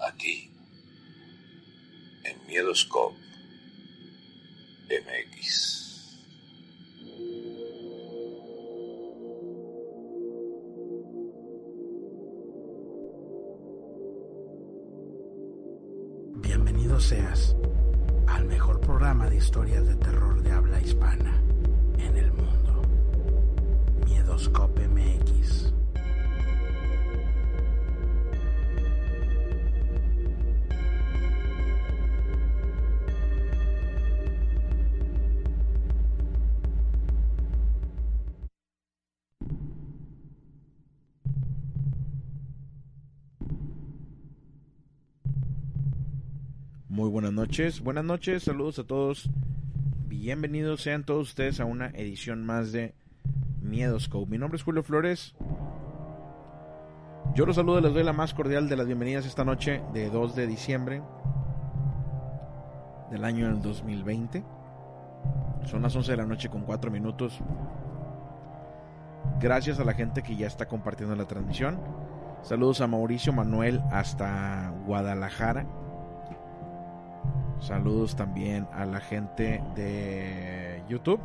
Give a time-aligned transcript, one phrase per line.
[0.00, 0.50] Aquí,
[2.24, 3.18] en Miedoscope
[4.88, 6.16] MX.
[16.36, 17.54] Bienvenido seas
[18.26, 21.42] al mejor programa de historias de terror de habla hispana
[21.98, 22.82] en el mundo.
[24.06, 25.79] Miedoscope MX.
[46.90, 49.30] Muy buenas noches, buenas noches, saludos a todos.
[50.08, 52.96] Bienvenidos sean todos ustedes a una edición más de
[53.62, 54.28] Miedoscope.
[54.28, 55.36] Mi nombre es Julio Flores.
[57.36, 60.34] Yo los saludo les doy la más cordial de las bienvenidas esta noche de 2
[60.34, 61.00] de diciembre
[63.12, 64.42] del año del 2020.
[65.66, 67.38] Son las 11 de la noche con 4 minutos.
[69.38, 71.78] Gracias a la gente que ya está compartiendo la transmisión.
[72.42, 75.68] Saludos a Mauricio Manuel hasta Guadalajara.
[77.60, 81.20] Saludos también a la gente de YouTube.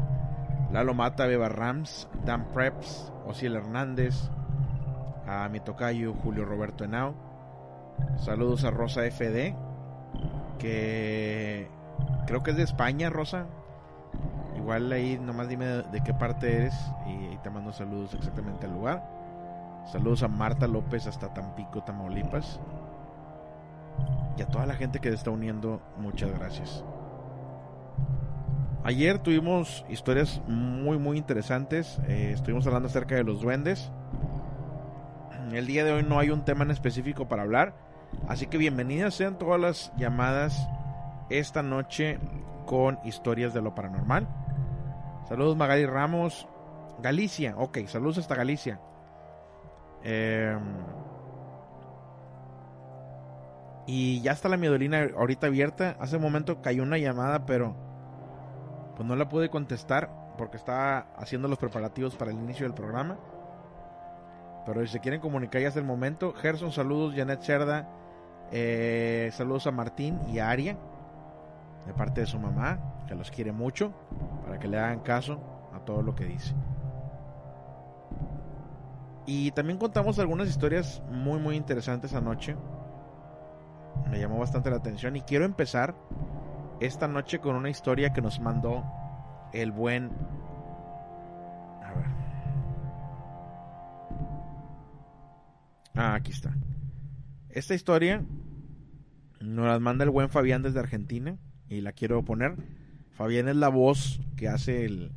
[0.72, 4.30] Lalo Mata, Beba Rams, Dan Preps, Osiel Hernández,
[5.26, 7.16] a mi tocayo Julio Roberto Henao.
[8.18, 9.56] Saludos a Rosa FD,
[10.60, 11.70] que
[12.28, 13.46] creo que es de España, Rosa.
[14.58, 16.76] Igual ahí nomás dime de qué parte eres
[17.08, 19.08] y, y te mando saludos exactamente al lugar.
[19.86, 22.60] Saludos a Marta López hasta Tampico, Tamaulipas.
[24.38, 26.84] Y a toda la gente que se está uniendo, muchas gracias.
[28.84, 32.00] Ayer tuvimos historias muy muy interesantes.
[32.08, 33.92] Eh, estuvimos hablando acerca de los duendes.
[35.52, 37.74] El día de hoy no hay un tema en específico para hablar.
[38.28, 40.68] Así que bienvenidas sean todas las llamadas
[41.30, 42.20] esta noche
[42.66, 44.28] con historias de lo paranormal.
[45.28, 46.48] Saludos Magali Ramos.
[47.02, 48.80] Galicia, ok, saludos hasta Galicia.
[50.04, 50.56] Eh,
[53.88, 55.96] y ya está la miedolina ahorita abierta.
[56.00, 57.76] Hace un momento cayó una llamada, pero
[58.96, 63.18] pues no la pude contestar porque estaba haciendo los preparativos para el inicio del programa.
[64.66, 66.34] Pero si se quieren comunicar ya es el momento.
[66.34, 67.14] Gerson, saludos.
[67.16, 67.88] Janet Cerda,
[68.52, 70.78] eh, saludos a Martín y a Aria,
[71.86, 73.94] de parte de su mamá, que los quiere mucho,
[74.44, 75.40] para que le hagan caso
[75.76, 76.56] a todo lo que dice.
[79.28, 82.56] Y también contamos algunas historias muy, muy interesantes anoche
[84.10, 85.96] me llamó bastante la atención y quiero empezar
[86.80, 88.84] esta noche con una historia que nos mandó
[89.54, 90.12] el buen
[91.84, 92.06] a ver.
[95.96, 96.56] Ah aquí está.
[97.50, 98.24] Esta historia
[99.40, 101.38] nos la manda el buen Fabián desde Argentina
[101.70, 102.56] y la quiero poner.
[103.12, 105.12] Fabián es la voz que hace el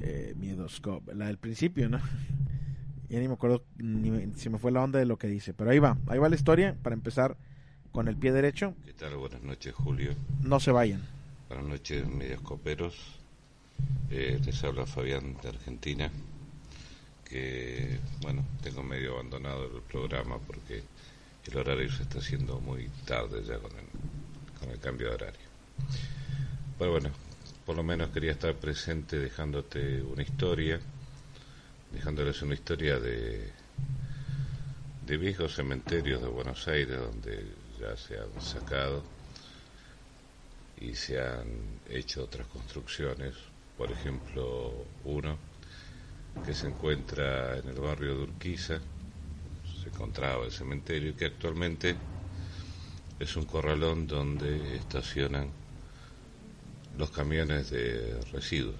[0.00, 1.98] eh, Miedoscope la del principio no
[3.08, 5.70] ya ni me acuerdo ni si me fue la onda de lo que dice pero
[5.70, 7.36] ahí va ahí va la historia para empezar
[7.92, 8.74] con el pie derecho.
[8.84, 9.16] ¿Qué tal?
[9.16, 10.14] Buenas noches, Julio.
[10.42, 11.02] No se vayan.
[11.48, 12.94] Buenas noches, medios coperos.
[14.10, 16.10] Eh, les habla Fabián de Argentina.
[17.24, 20.82] Que, bueno, tengo medio abandonado el programa porque
[21.46, 23.86] el horario se está haciendo muy tarde ya con el,
[24.58, 25.40] con el cambio de horario.
[26.78, 27.10] Pero bueno,
[27.66, 30.80] por lo menos quería estar presente dejándote una historia,
[31.92, 33.50] dejándoles una historia de,
[35.06, 37.59] de viejos cementerios de Buenos Aires donde
[37.96, 39.02] se han sacado
[40.80, 41.46] y se han
[41.88, 43.34] hecho otras construcciones,
[43.76, 45.36] por ejemplo uno
[46.44, 48.78] que se encuentra en el barrio de Urquiza,
[49.82, 51.96] se encontraba el cementerio, que actualmente
[53.18, 55.48] es un corralón donde estacionan
[56.96, 58.76] los camiones de residuos.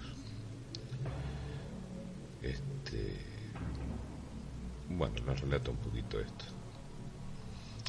[2.42, 3.16] Este,
[4.88, 6.59] bueno, les relato un poquito esto.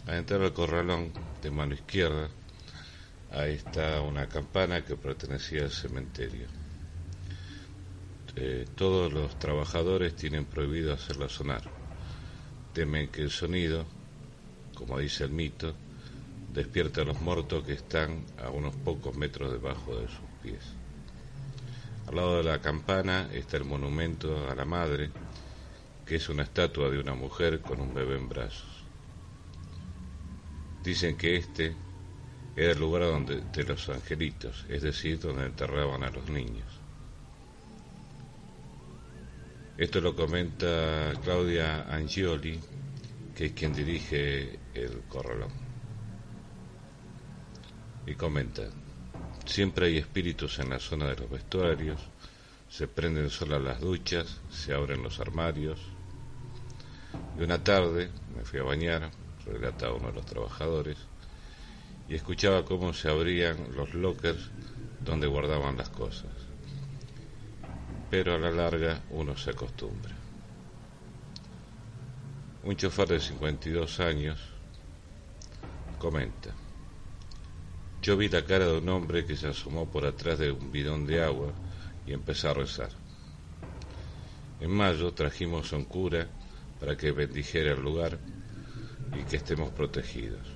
[0.07, 2.27] Al entrar al corralón de mano izquierda,
[3.31, 6.48] ahí está una campana que pertenecía al cementerio.
[8.36, 11.63] Eh, todos los trabajadores tienen prohibido hacerla sonar.
[12.74, 13.86] Temen que el sonido,
[14.74, 15.75] como dice el mito,
[16.51, 20.63] despierte a los muertos que están a unos pocos metros debajo de sus pies.
[22.07, 25.12] Al lado de la campana está el monumento a la madre,
[26.06, 28.71] que es una estatua de una mujer con un bebé en brazos.
[30.83, 31.75] Dicen que este
[32.56, 36.68] era el lugar donde, de los angelitos, es decir, donde enterraban a los niños.
[39.78, 42.60] Esto lo comenta Claudia Angioli,
[43.36, 45.51] que es quien dirige el corralón.
[48.06, 48.63] Y comenta,
[49.45, 52.00] siempre hay espíritus en la zona de los vestuarios,
[52.69, 55.80] se prenden solas las duchas, se abren los armarios.
[57.38, 59.12] Y una tarde me fui a bañar,
[59.51, 60.98] relataba uno de los trabajadores,
[62.07, 64.50] y escuchaba cómo se abrían los lockers
[65.06, 66.31] donde guardaban las cosas.
[68.09, 70.15] Pero a la larga uno se acostumbra.
[72.63, 74.39] Un chofer de 52 años
[75.98, 76.53] comenta,
[78.01, 81.06] yo vi la cara de un hombre que se asomó por atrás de un bidón
[81.06, 81.53] de agua
[82.06, 82.89] y empezó a rezar.
[84.59, 86.27] En mayo trajimos a un cura
[86.80, 88.19] para que bendijera el lugar
[89.18, 90.48] y que estemos protegidos.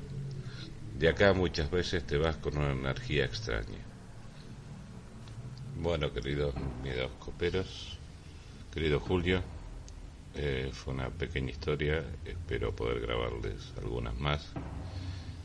[0.97, 3.83] De acá muchas veces te vas con una energía extraña.
[5.77, 7.97] Bueno, queridos miedos coperos,
[8.73, 9.41] querido Julio,
[10.35, 14.47] eh, fue una pequeña historia, espero poder grabarles algunas más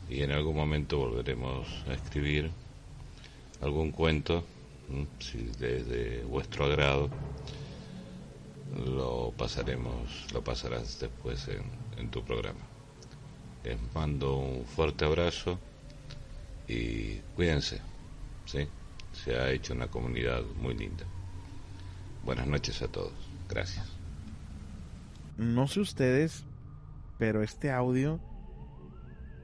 [0.09, 2.49] y en algún momento volveremos a escribir
[3.61, 4.45] algún cuento,
[5.19, 7.09] si de, vuestro agrado,
[8.85, 11.49] lo pasaremos, lo pasarás después
[11.97, 12.70] en tu programa.
[13.63, 15.59] Les mando un fuerte abrazo
[16.67, 17.79] y cuídense,
[18.45, 18.67] ¿sí?
[19.13, 21.05] Se ha hecho una comunidad muy linda.
[22.23, 23.13] Buenas noches a todos.
[23.49, 23.85] Gracias.
[25.37, 26.45] No sé ustedes,
[27.17, 28.19] pero este audio,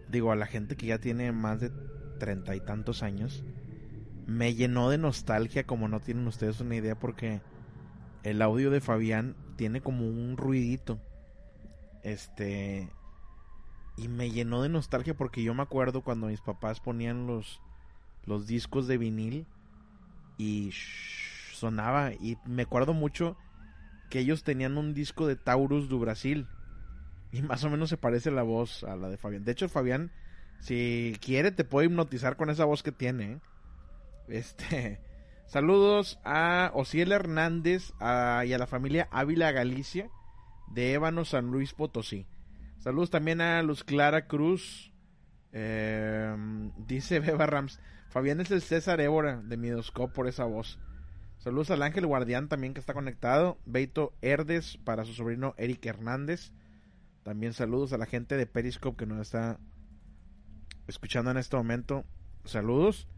[0.10, 1.72] digo, a la gente que ya tiene más de
[2.19, 3.44] treinta y tantos años,
[4.25, 7.42] me llenó de nostalgia como no tienen ustedes una idea porque
[8.24, 11.00] el audio de Fabián tiene como un ruidito.
[12.04, 12.90] Este,
[13.98, 17.60] y me llenó de nostalgia porque yo me acuerdo cuando mis papás ponían los,
[18.26, 19.48] los discos de vinil
[20.38, 20.72] y
[21.54, 22.14] sonaba.
[22.14, 23.36] Y me acuerdo mucho
[24.10, 26.48] que ellos tenían un disco de Taurus do Brasil.
[27.32, 29.44] Y más o menos se parece la voz a la de Fabián.
[29.44, 30.12] De hecho, Fabián,
[30.60, 33.32] si quiere, te puede hipnotizar con esa voz que tiene.
[33.34, 33.40] ¿eh?
[34.28, 35.02] Este.
[35.48, 38.04] Saludos a Osiel Hernández y
[38.54, 40.10] a la familia Ávila Galicia
[40.68, 42.28] de Ébano San Luis Potosí.
[42.88, 44.94] Saludos también a Luz Clara Cruz.
[45.51, 47.81] Em, dice Beba Rams.
[48.07, 50.80] Fabián es el César Évora de Midoscope por esa voz.
[51.38, 53.57] Saludos al Ángel Guardián también que está conectado.
[53.66, 56.54] Beito Herdes para su sobrino Eric Hernández.
[57.24, 59.60] También saludos a la gente de Periscope que nos está
[60.88, 62.06] escuchando en este momento.
[62.45, 63.09] Saludos.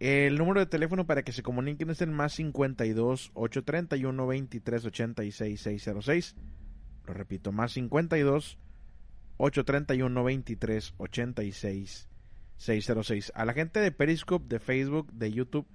[0.00, 5.60] El número de teléfono para que se comuniquen es el más 52 831 23 86
[5.60, 6.34] 606.
[7.06, 8.58] Lo repito, más 52
[9.38, 12.08] 831 23 86
[12.56, 13.32] 606.
[13.34, 15.66] A la gente de Periscope, de Facebook, de YouTube,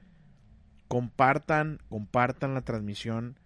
[0.87, 3.39] compartan, compartan la transmisión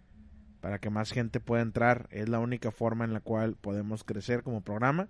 [0.60, 2.08] para que más gente pueda entrar.
[2.10, 5.08] Es la única forma en la cual podemos crecer como programa.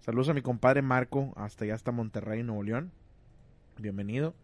[0.00, 2.92] Saludos a mi compadre Marco, hasta allá hasta Monterrey, Nuevo León.
[3.78, 4.34] Bienvenido.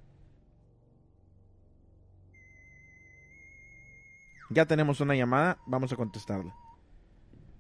[4.51, 6.55] Ya tenemos una llamada, vamos a contestarla.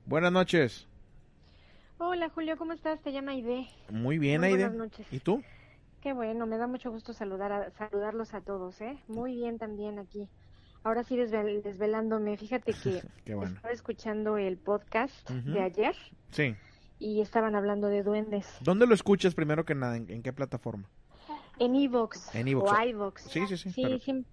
[0.08, 0.86] Buenas noches.
[1.98, 2.98] Hola Julio, ¿cómo estás?
[3.02, 3.68] Te llama Aide.
[3.90, 4.66] Muy bien, Aide.
[4.66, 5.06] Buenas noches.
[5.12, 5.42] ¿Y tú?
[6.00, 8.98] Qué bueno, me da mucho gusto saludar a, saludarlos a todos, ¿eh?
[9.06, 10.26] Muy bien también aquí.
[10.82, 15.94] Ahora sí desvelándome, fíjate que estaba escuchando el podcast de ayer.
[16.30, 16.56] Sí.
[16.98, 18.46] Y estaban hablando de duendes.
[18.62, 19.98] ¿Dónde lo escuchas primero que nada?
[19.98, 20.88] ¿En, qué plataforma?
[21.58, 22.34] En Evox.
[22.34, 22.72] En Evox.
[22.72, 23.22] O iVox.
[23.24, 23.72] Sí, sí, sí.
[23.72, 24.24] Sí, sí,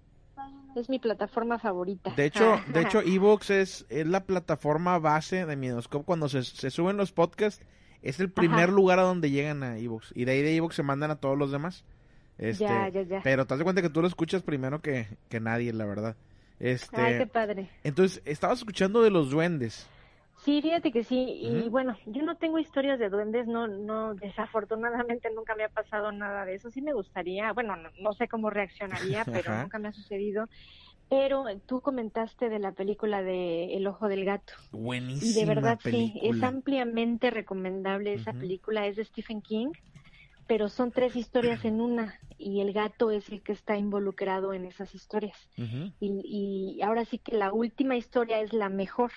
[0.80, 2.12] es mi plataforma favorita.
[2.14, 6.04] De hecho, de hecho Evox es, es la plataforma base de Midoscope.
[6.04, 7.64] Cuando se, suben los podcasts,
[8.02, 10.12] es el primer lugar a donde llegan a Evox.
[10.14, 11.84] Y de ahí de Evox se mandan a todos los demás.
[12.38, 13.20] Este, ya, ya, ya.
[13.22, 15.08] Pero te das cuenta que tú lo escuchas primero que,
[15.40, 16.16] nadie, la verdad.
[16.58, 17.70] Este, Ay, qué padre.
[17.84, 19.88] Entonces, estabas escuchando de los duendes.
[20.46, 25.28] Sí, fíjate que sí, y bueno, yo no tengo historias de duendes, no, no, desafortunadamente
[25.34, 29.24] nunca me ha pasado nada de eso, sí me gustaría, bueno, no, sé cómo reaccionaría,
[29.42, 30.46] pero nunca me ha sucedido,
[31.10, 34.52] pero tú comentaste de la película de El Ojo del Gato.
[34.70, 39.72] Buenísima Y de verdad sí, es ampliamente recomendable esa película, es de Stephen King,
[40.46, 44.64] pero son tres historias en una y el gato es el que está involucrado en
[44.64, 45.48] esas historias.
[45.98, 49.10] y, y ahora sí que la última historia es la mejor.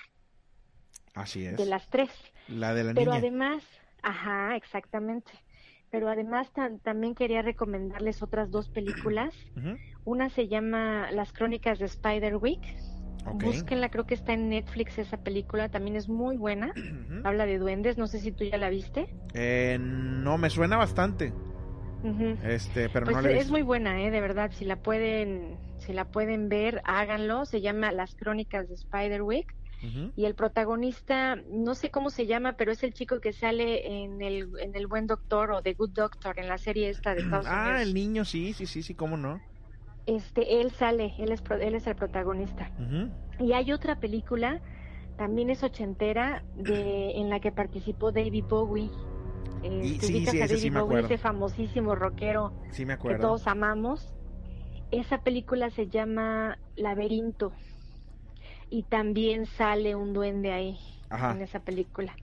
[1.14, 1.56] Así es.
[1.56, 2.10] De las tres.
[2.48, 3.62] La de la Pero además,
[4.02, 5.32] ajá, exactamente.
[5.90, 6.50] Pero además
[6.82, 9.34] también quería recomendarles otras dos películas.
[10.04, 12.60] Una se llama Las Crónicas de Spiderwick.
[13.26, 13.48] Okay.
[13.48, 16.72] Búsquenla, creo que está en Netflix esa película, también es muy buena.
[17.24, 19.14] Habla de duendes, no sé si tú ya la viste.
[19.34, 21.32] Eh, no, me suena bastante.
[22.44, 24.50] Este, pero pues no la es muy buena, eh, de verdad.
[24.52, 27.44] Si la pueden, si la pueden ver, háganlo.
[27.44, 29.54] Se llama Las Crónicas de Spiderwick.
[30.14, 34.20] Y el protagonista, no sé cómo se llama, pero es el chico que sale en
[34.20, 37.46] el, en el Buen Doctor o The Good Doctor, en la serie esta de Estados
[37.48, 37.78] ah, Unidos.
[37.78, 39.40] Ah, el niño, sí, sí, sí, sí, cómo no.
[40.06, 42.70] Este, él sale, él es, él es el protagonista.
[43.38, 44.60] Y hay otra película,
[45.16, 48.90] también es ochentera, de, en la que participó David Bowie.
[49.62, 51.06] y, este, sí, sí, ese sí me acuerdo.
[51.06, 53.16] ese famosísimo rockero sí, me acuerdo.
[53.16, 54.14] que todos amamos.
[54.90, 57.52] Esa película se llama Laberinto
[58.70, 60.78] y también sale un duende ahí
[61.10, 62.14] en esa película.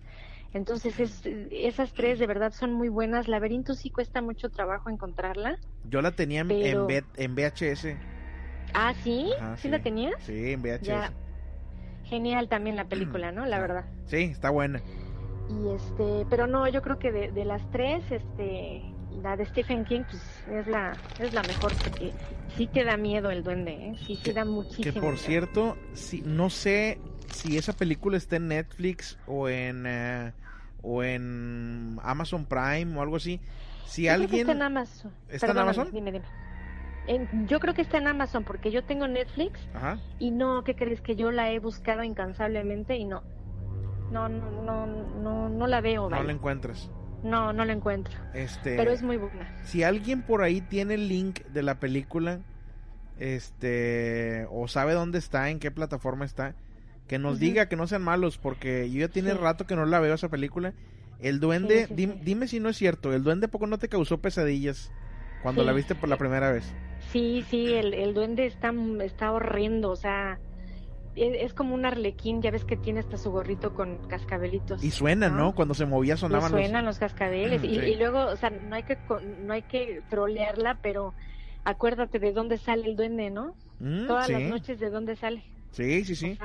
[0.53, 0.95] Entonces
[1.51, 3.27] esas tres de verdad son muy buenas.
[3.27, 5.57] Laberinto sí cuesta mucho trabajo encontrarla.
[5.83, 7.87] Yo la tenía en, en, VHS.
[8.73, 9.29] Ah, ¿sí?
[9.57, 10.15] ¿Sí, la tenías?
[10.23, 11.11] Sí, en VHS.
[12.05, 13.45] Genial también la película, ¿no?
[13.45, 13.85] La verdad.
[14.05, 14.81] Sí, está buena.
[15.49, 18.81] Y este, pero no, yo creo que de, de las tres, este,
[19.21, 22.13] la de Stephen King pues, es la es la mejor porque
[22.55, 23.95] sí te da miedo el duende, ¿eh?
[24.05, 24.83] sí te da muchísimo.
[24.83, 26.99] Que por cierto, si, no sé
[27.31, 30.33] si esa película está en Netflix o en eh,
[30.81, 33.39] o en Amazon Prime o algo así.
[33.85, 35.11] Si alguien está en Amazon.
[35.29, 35.89] ¿Está en Amazon?
[35.91, 36.25] Dime, dime.
[37.47, 39.59] yo creo que está en Amazon porque yo tengo Netflix
[40.19, 41.01] y no, ¿qué crees?
[41.01, 43.23] Que yo la he buscado incansablemente y no.
[44.11, 46.09] No, no, no, no, no la veo.
[46.09, 46.89] No la encuentras.
[47.23, 48.13] No, no lo encuentro.
[48.33, 49.49] Este, pero es muy buena.
[49.63, 52.39] Si alguien por ahí tiene el link de la película,
[53.19, 56.55] este, o sabe dónde está, en qué plataforma está,
[57.07, 59.99] que nos diga que no sean malos, porque yo ya tiene rato que no la
[59.99, 60.73] veo esa película.
[61.19, 64.91] El duende, dime, si no es cierto, el duende poco no te causó pesadillas
[65.41, 66.71] cuando la viste por la primera vez.
[67.11, 70.39] Sí, sí, el, el duende está, está horrendo, o sea,
[71.17, 74.83] es, como un arlequín, ya ves que tiene hasta su gorrito con cascabelitos.
[74.83, 75.55] Y suena, ¿no?
[75.55, 77.63] Cuando se movía sonaban y suenan los, cascabeles.
[77.63, 78.97] y, luego, o sea, no hay que
[79.39, 81.13] no hay que trolearla, pero
[81.63, 83.55] acuérdate de dónde sale el duende, ¿no?
[83.79, 85.43] Mm, Todas las noches de dónde sale.
[85.71, 86.37] Sí, sí, sí.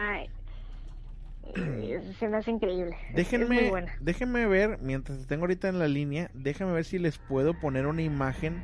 [1.56, 2.96] Eh, se me hace increíble.
[3.14, 7.86] Déjenme, déjenme ver, mientras tengo ahorita en la línea, déjenme ver si les puedo poner
[7.86, 8.62] una imagen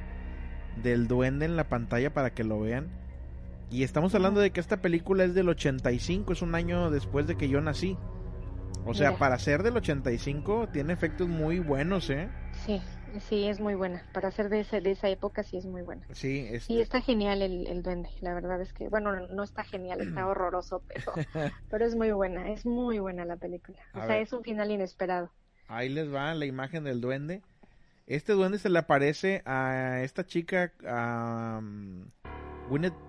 [0.83, 2.89] del duende en la pantalla para que lo vean.
[3.71, 7.37] Y estamos hablando de que esta película es del 85, es un año después de
[7.37, 7.99] que yo nací.
[8.87, 12.31] O sea, para ser del 85 tiene efectos muy buenos, ¿eh?
[12.65, 12.81] Sí,
[13.21, 14.03] sí, es muy buena.
[14.15, 16.07] Para ser de, ese, de esa época sí es muy buena.
[16.13, 16.81] Sí, este...
[16.81, 18.09] está genial el, el, duende.
[18.23, 21.13] La verdad es que, bueno, no está genial, está horroroso, pero,
[21.69, 22.49] pero es muy buena.
[22.51, 23.79] Es muy buena la película.
[23.93, 25.31] o sea, es un final inesperado.
[25.67, 27.43] Ahí les va la imagen del duende.
[28.07, 32.07] Este duende se le aparece a esta chica, a um,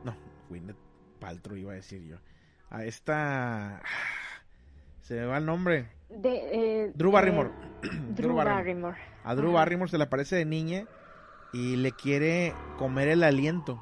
[0.03, 0.77] no, Gwyneth
[1.19, 2.17] Paltrow iba a decir yo.
[2.69, 3.81] A esta...
[5.01, 5.87] Se me va el nombre.
[6.09, 7.49] De, eh, Drew Barrymore.
[8.15, 8.97] Drew, Barrymore.
[9.23, 10.85] A Drew Barrymore se le aparece de niña
[11.51, 13.81] y le quiere comer el aliento.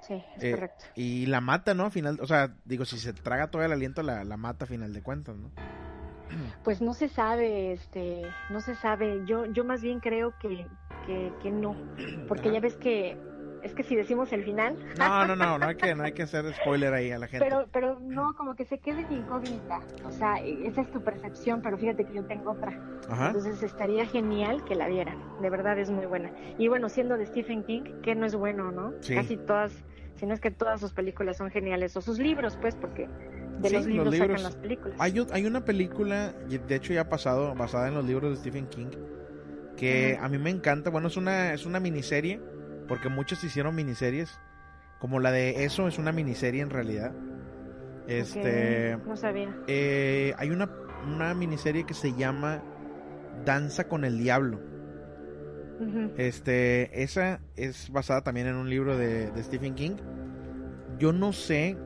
[0.00, 0.84] Sí, es eh, correcto.
[0.96, 1.90] Y la mata, ¿no?
[1.90, 4.92] Final, o sea, digo, si se traga todo el aliento, la, la mata a final
[4.92, 5.50] de cuentas, ¿no?
[6.64, 9.22] Pues no se sabe, este, no se sabe.
[9.26, 10.66] Yo, yo más bien creo que,
[11.06, 11.76] que, que no,
[12.26, 13.16] porque ya ves que
[13.68, 14.76] es que si decimos el final.
[14.98, 17.44] No, no, no, no hay que, no hay que hacer spoiler ahí a la gente.
[17.44, 19.80] Pero, pero no, como que se quede incógnita.
[20.04, 22.72] O sea, esa es tu percepción, pero fíjate que yo tengo otra.
[23.08, 25.18] Entonces estaría genial que la vieran.
[25.40, 26.30] De verdad es muy buena.
[26.58, 28.94] Y bueno, siendo de Stephen King, que no es bueno, ¿no?
[29.06, 29.72] Casi todas,
[30.16, 31.96] si no es que todas sus películas son geniales.
[31.96, 33.08] O sus libros, pues, porque
[33.60, 34.96] de los, libros sacan las películas.
[34.98, 38.66] Hay, hay una película, de hecho ya ha pasado, basada en los libros de Stephen
[38.68, 38.90] King,
[39.76, 40.90] que a mí me encanta.
[40.90, 42.40] Bueno, es una, es una miniserie
[42.88, 44.38] porque muchos hicieron miniseries.
[44.98, 47.12] Como la de eso es una miniserie en realidad.
[48.08, 48.96] Este.
[49.06, 49.54] no sabía.
[49.68, 50.70] Eh, hay una,
[51.06, 52.62] una miniserie que se llama
[53.44, 54.60] Danza con el Diablo.
[56.16, 59.96] Este, esa es basada también en un libro de, de, Stephen King.
[60.98, 61.76] Yo no sé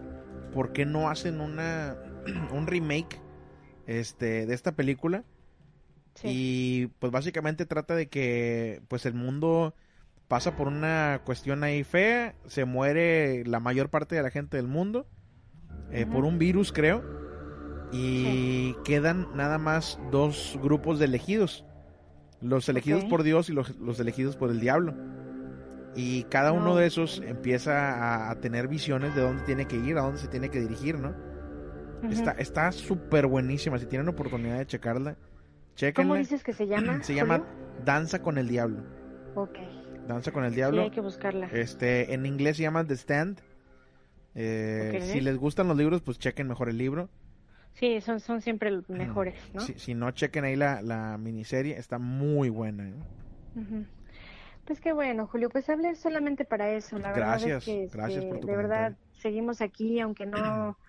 [0.55, 1.97] por qué no hacen una
[2.53, 3.21] un remake
[3.87, 5.25] este, de esta película.
[6.23, 9.75] Y pues básicamente trata de que pues el mundo
[10.33, 14.67] pasa por una cuestión ahí fea, se muere la mayor parte de la gente del
[14.67, 15.07] mundo
[15.91, 17.05] eh, por un virus creo
[17.93, 21.67] y quedan nada más dos grupos de elegidos,
[22.41, 24.95] los elegidos por Dios y los, los, elegidos por el diablo.
[25.95, 30.01] Y cada uno de esos empieza a, tener visiones de dónde tiene que ir, a
[30.01, 31.15] dónde se tiene que dirigir, ¿no?
[32.39, 33.79] Está súper buenísima.
[33.79, 35.15] Si tienen oportunidad de checarla,
[35.75, 36.09] chequenla.
[36.09, 37.03] ¿Cómo dices que se llama?
[37.03, 37.45] se llama
[37.85, 38.83] Danza con el Diablo.
[39.35, 39.59] Ok.
[40.07, 40.83] Danza con el Diablo.
[40.83, 41.47] Sí, hay que buscarla.
[41.53, 43.41] Este, en inglés se llama The Stand.
[44.35, 47.09] Eh, si les gustan los libros, pues chequen mejor el libro.
[47.75, 49.61] Sí, son, son siempre mejores, ¿no?
[49.61, 52.89] Si, no, chequen ahí la, la miniserie, está muy buena.
[52.89, 53.85] ¿eh?
[54.67, 56.99] Pues qué bueno, Julio, pues hablé solamente para eso.
[56.99, 60.77] La gracias, verdad es que, gracias por este, De verdad, seguimos aquí, aunque no...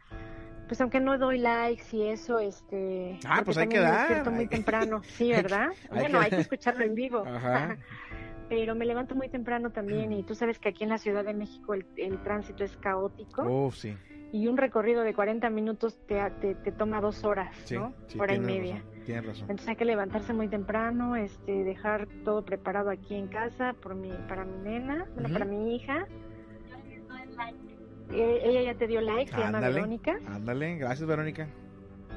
[0.65, 3.19] Pues aunque no doy likes y eso, este...
[3.27, 4.31] Ah, pues hay que dar.
[4.31, 5.67] muy temprano, sí, ¿verdad?
[5.91, 7.23] bueno, hay que escucharlo en vivo.
[7.27, 7.77] Ajá.
[8.49, 11.33] Pero me levanto muy temprano también y tú sabes que aquí en la Ciudad de
[11.33, 13.43] México el, el tránsito es caótico.
[13.43, 13.95] Oh, sí
[14.33, 16.19] y un recorrido de 40 minutos te,
[16.55, 17.93] te, toma dos horas, ¿no?
[18.19, 18.83] Hora y media.
[19.05, 19.43] tienes razón.
[19.43, 24.09] Entonces hay que levantarse muy temprano, este, dejar todo preparado aquí en casa por mi,
[24.27, 26.07] para mi nena, bueno, para mi hija.
[28.11, 30.17] Eh, ella ya te dio like, se llama Verónica.
[30.25, 31.47] Ándale, gracias Verónica.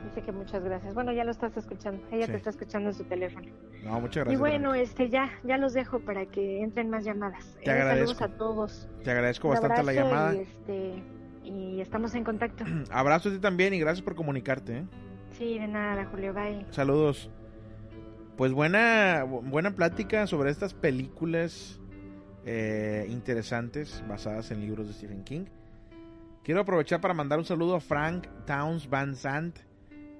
[0.06, 0.94] Dice que muchas gracias.
[0.94, 2.00] Bueno, ya lo estás escuchando.
[2.12, 3.50] Ella te está escuchando en su teléfono.
[3.82, 4.34] No, muchas gracias.
[4.34, 7.44] Y bueno, este ya ya los dejo para que entren más llamadas.
[7.64, 8.14] Te eh, agradezco.
[8.14, 8.88] Saludos a todos.
[9.02, 10.34] Te agradezco bastante la llamada.
[10.34, 11.02] Y este
[11.42, 12.64] y estamos en contacto.
[12.90, 14.78] Abrazo a ti también y gracias por comunicarte.
[14.78, 14.84] ¿eh?
[15.32, 16.66] Sí, de nada, Julio, bye.
[16.70, 17.30] Saludos.
[18.36, 21.80] Pues buena, buena plática sobre estas películas
[22.44, 25.46] eh, interesantes basadas en libros de Stephen King.
[26.44, 29.58] Quiero aprovechar para mandar un saludo a Frank Towns Van Sant,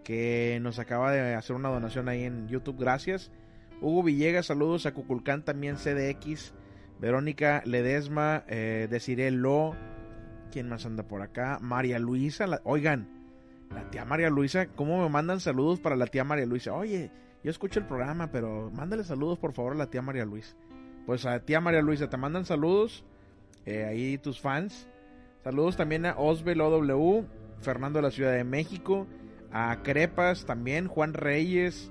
[0.07, 2.79] que nos acaba de hacer una donación ahí en YouTube.
[2.79, 3.33] Gracias.
[3.81, 6.55] Hugo Villegas, saludos a Cuculcán también CDX.
[7.01, 9.75] Verónica Ledesma, eh, Desiree Lo,
[10.53, 11.59] ¿Quién más anda por acá?
[11.61, 12.47] María Luisa.
[12.63, 13.09] oigan,
[13.75, 16.73] la tía María Luisa, ¿cómo me mandan saludos para la tía María Luisa?
[16.73, 17.11] Oye,
[17.43, 20.55] yo escucho el programa, pero mándale saludos por favor a la tía María Luisa.
[21.05, 23.05] Pues a tía María Luisa, te mandan saludos.
[23.65, 24.89] Eh, ahí tus fans.
[25.43, 27.27] Saludos también a Osbel OW,
[27.61, 29.09] Fernando de la Ciudad de México,
[29.53, 31.91] a Crepas también, Juan Reyes,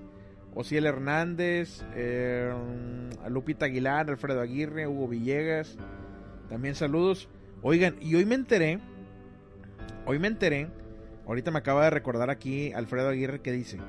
[0.55, 2.53] Osiel Hernández, eh,
[3.23, 5.77] a Lupita Aguilar, Alfredo Aguirre, Hugo Villegas.
[6.49, 7.27] También saludos.
[7.61, 8.79] Oigan, y hoy me enteré,
[10.05, 10.69] hoy me enteré,
[11.25, 13.79] ahorita me acaba de recordar aquí Alfredo Aguirre que dice,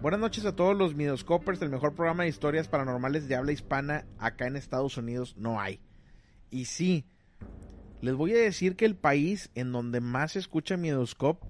[0.00, 4.06] buenas noches a todos los Midoscopers, el mejor programa de historias paranormales de habla hispana
[4.18, 5.80] acá en Estados Unidos no hay.
[6.50, 7.04] Y sí,
[8.00, 11.42] les voy a decir que el país en donde más se escucha Midoscop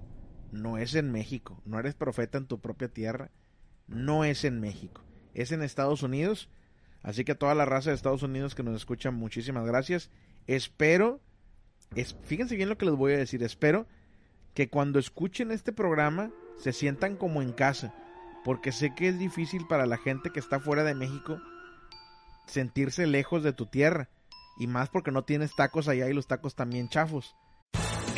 [0.51, 3.31] no es en México, no eres profeta en tu propia tierra,
[3.87, 6.49] no es en México, es en Estados Unidos.
[7.01, 10.09] Así que a toda la raza de Estados Unidos que nos escuchan, muchísimas gracias.
[10.47, 11.21] Espero
[12.23, 13.87] fíjense bien lo que les voy a decir, espero
[14.53, 17.93] que cuando escuchen este programa se sientan como en casa,
[18.43, 21.41] porque sé que es difícil para la gente que está fuera de México
[22.47, 24.09] sentirse lejos de tu tierra,
[24.57, 27.35] y más porque no tienes tacos allá y los tacos también chafos.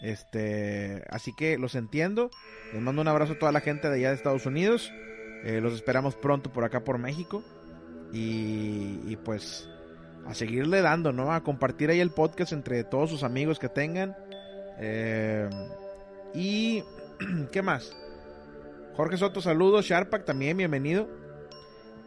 [0.00, 2.30] Este, así que los entiendo.
[2.72, 4.92] Les mando un abrazo a toda la gente de allá de Estados Unidos.
[5.44, 7.42] Eh, los esperamos pronto por acá por México.
[8.12, 9.68] Y, pues
[10.26, 11.32] a seguirle dando, ¿no?
[11.32, 14.16] A compartir ahí el podcast entre todos sus amigos que tengan.
[14.78, 15.48] Eh,
[16.34, 16.82] y
[17.52, 17.96] ¿qué más?
[18.94, 19.86] Jorge Soto, saludos.
[19.86, 21.08] Sharpak también, bienvenido.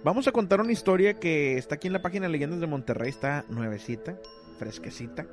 [0.04, 3.10] Vamos a contar una historia que está aquí en la página Leyendas de Monterrey.
[3.10, 4.18] Está nuevecita,
[4.58, 5.28] fresquecita.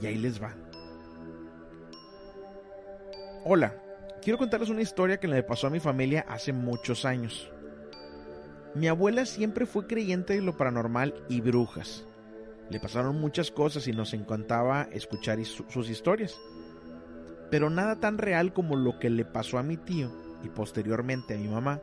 [0.00, 0.54] Y ahí les va.
[3.44, 3.74] Hola,
[4.22, 7.50] Quiero contarles una historia que le pasó a mi familia hace muchos años.
[8.74, 12.04] Mi abuela siempre fue creyente de lo paranormal y brujas.
[12.68, 16.38] Le pasaron muchas cosas y nos encantaba escuchar sus historias.
[17.50, 20.12] Pero nada tan real como lo que le pasó a mi tío
[20.44, 21.80] y posteriormente a mi mamá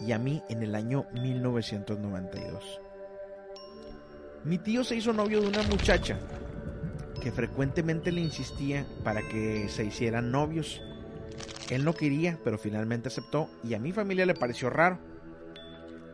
[0.00, 2.80] y a mí en el año 1992.
[4.44, 6.18] Mi tío se hizo novio de una muchacha
[7.22, 10.82] que frecuentemente le insistía para que se hicieran novios.
[11.70, 14.98] Él no quería, pero finalmente aceptó y a mi familia le pareció raro.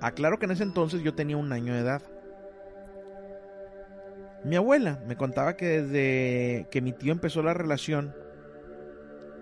[0.01, 2.03] Aclaro que en ese entonces yo tenía un año de edad.
[4.45, 8.15] Mi abuela me contaba que desde que mi tío empezó la relación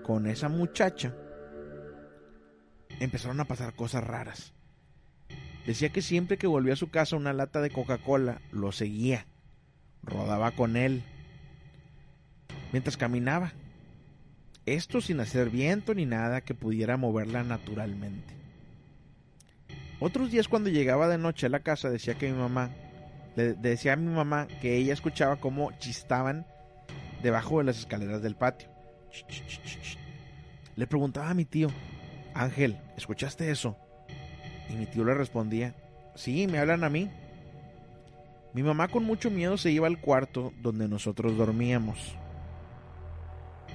[0.03, 1.15] con esa muchacha,
[2.99, 4.55] empezaron a pasar cosas raras.
[5.67, 9.27] Decía que siempre que volvía a su casa una lata de Coca-Cola lo seguía,
[10.03, 11.05] rodaba con él,
[12.73, 13.53] mientras caminaba.
[14.75, 18.35] Esto sin hacer viento ni nada que pudiera moverla naturalmente.
[20.01, 22.71] Otros días cuando llegaba de noche a la casa decía que mi mamá
[23.35, 26.47] le decía a mi mamá que ella escuchaba cómo chistaban
[27.23, 28.69] debajo de las escaleras del patio.
[30.77, 31.69] Le preguntaba a mi tío,
[32.35, 33.77] Ángel, ¿escuchaste eso?
[34.69, 35.75] Y mi tío le respondía,
[36.15, 37.11] sí, me hablan a mí.
[38.53, 42.17] Mi mamá con mucho miedo se iba al cuarto donde nosotros dormíamos.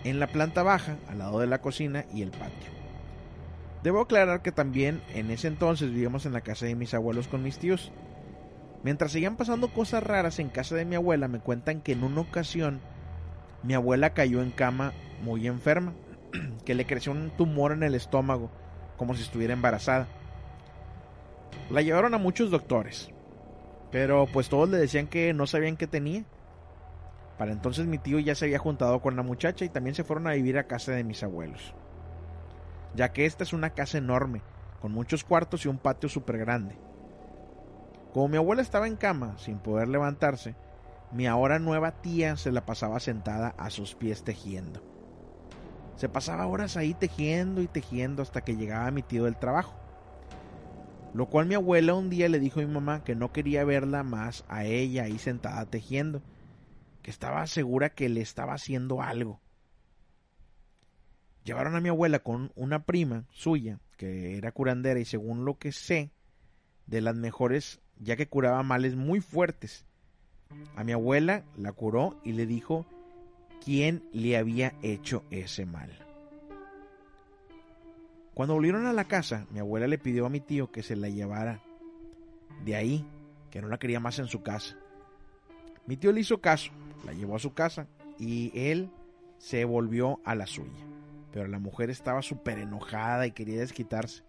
[0.04, 2.72] En la planta baja, al lado de la cocina y el patio.
[3.84, 7.44] Debo aclarar que también en ese entonces vivíamos en la casa de mis abuelos con
[7.44, 7.92] mis tíos.
[8.84, 12.22] Mientras seguían pasando cosas raras en casa de mi abuela, me cuentan que en una
[12.22, 12.82] ocasión
[13.62, 15.94] mi abuela cayó en cama muy enferma,
[16.66, 18.52] que le creció un tumor en el estómago,
[18.98, 20.08] como si estuviera embarazada.
[21.70, 23.10] La llevaron a muchos doctores,
[23.92, 26.24] pero pues todos le decían que no sabían qué tenía.
[27.38, 30.28] Para entonces mi tío ya se había juntado con la muchacha y también se fueron
[30.28, 31.74] a vivir a casa de mis abuelos.
[32.96, 34.42] Ya que esta es una casa enorme,
[34.82, 36.78] con muchos cuartos y un patio súper grande.
[38.14, 40.56] Como mi abuela estaba en cama, sin poder levantarse,
[41.12, 44.82] mi ahora nueva tía se la pasaba sentada a sus pies tejiendo.
[45.96, 49.76] Se pasaba horas ahí tejiendo y tejiendo hasta que llegaba mi tío del trabajo.
[51.14, 54.04] Lo cual mi abuela un día le dijo a mi mamá que no quería verla
[54.04, 56.24] más a ella ahí sentada tejiendo,
[57.04, 59.40] que estaba segura que le estaba haciendo algo.
[61.44, 65.74] Llevaron a mi abuela con una prima suya, que era curandera y según lo que
[65.74, 66.12] sé,
[66.88, 69.86] de las mejores ya que curaba males muy fuertes.
[70.76, 72.86] A mi abuela la curó y le dijo
[73.64, 75.92] quién le había hecho ese mal.
[78.34, 81.10] Cuando volvieron a la casa, mi abuela le pidió a mi tío que se la
[81.10, 81.62] llevara
[82.64, 83.06] de ahí,
[83.52, 84.78] que no la quería más en su casa.
[85.86, 86.72] Mi tío le hizo caso,
[87.04, 87.88] la llevó a su casa
[88.20, 88.90] y él
[89.38, 90.88] se volvió a la suya.
[91.32, 94.24] Pero la mujer estaba súper enojada y quería desquitarse.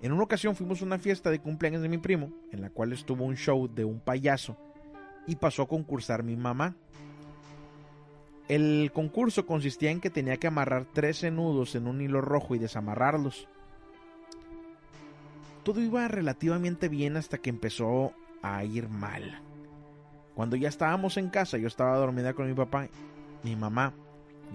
[0.00, 2.92] En una ocasión fuimos a una fiesta de cumpleaños de mi primo, en la cual
[2.92, 4.56] estuvo un show de un payaso
[5.26, 6.76] y pasó a concursar mi mamá.
[8.48, 12.58] El concurso consistía en que tenía que amarrar 13 nudos en un hilo rojo y
[12.58, 13.48] desamarrarlos.
[15.64, 19.42] Todo iba relativamente bien hasta que empezó a ir mal.
[20.38, 22.86] Cuando ya estábamos en casa, yo estaba dormida con mi papá,
[23.42, 23.92] mi mamá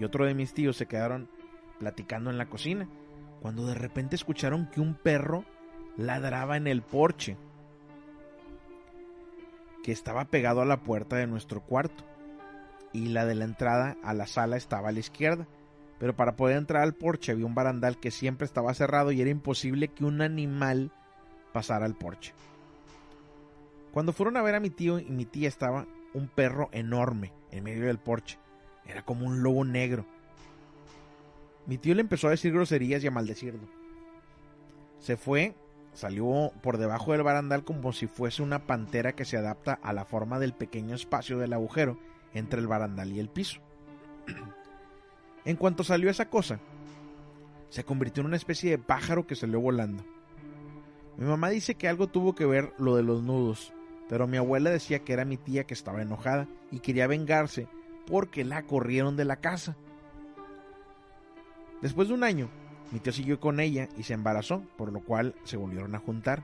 [0.00, 1.28] y otro de mis tíos se quedaron
[1.78, 2.88] platicando en la cocina
[3.42, 5.44] cuando de repente escucharon que un perro
[5.98, 7.36] ladraba en el porche
[9.82, 12.02] que estaba pegado a la puerta de nuestro cuarto
[12.94, 15.46] y la de la entrada a la sala estaba a la izquierda.
[15.98, 19.28] Pero para poder entrar al porche había un barandal que siempre estaba cerrado y era
[19.28, 20.92] imposible que un animal
[21.52, 22.32] pasara al porche.
[23.94, 27.64] Cuando fueron a ver a mi tío y mi tía estaba un perro enorme en
[27.64, 28.38] medio del porche.
[28.84, 30.04] Era como un lobo negro
[31.66, 33.66] mi tío le empezó a decir groserías y a maldecirlo.
[34.98, 35.54] Se fue,
[35.92, 40.04] salió por debajo del barandal como si fuese una pantera que se adapta a la
[40.04, 41.98] forma del pequeño espacio del agujero
[42.34, 43.60] entre el barandal y el piso.
[45.44, 46.60] en cuanto salió esa cosa,
[47.70, 50.04] se convirtió en una especie de pájaro que salió volando.
[51.16, 53.72] Mi mamá dice que algo tuvo que ver lo de los nudos,
[54.08, 57.68] pero mi abuela decía que era mi tía que estaba enojada y quería vengarse
[58.06, 59.76] porque la corrieron de la casa.
[61.80, 62.48] Después de un año,
[62.92, 66.42] mi tío siguió con ella y se embarazó, por lo cual se volvieron a juntar.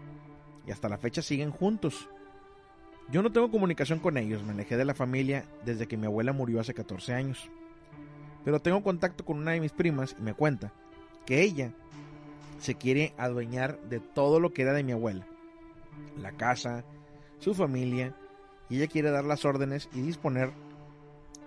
[0.66, 2.09] Y hasta la fecha siguen juntos.
[3.11, 6.33] Yo no tengo comunicación con ellos, me alejé de la familia desde que mi abuela
[6.33, 7.51] murió hace 14 años.
[8.44, 10.73] Pero tengo contacto con una de mis primas y me cuenta
[11.27, 11.73] que ella
[12.59, 15.27] se quiere adueñar de todo lo que era de mi abuela.
[16.18, 16.85] La casa,
[17.40, 18.14] su familia,
[18.68, 20.53] y ella quiere dar las órdenes y disponer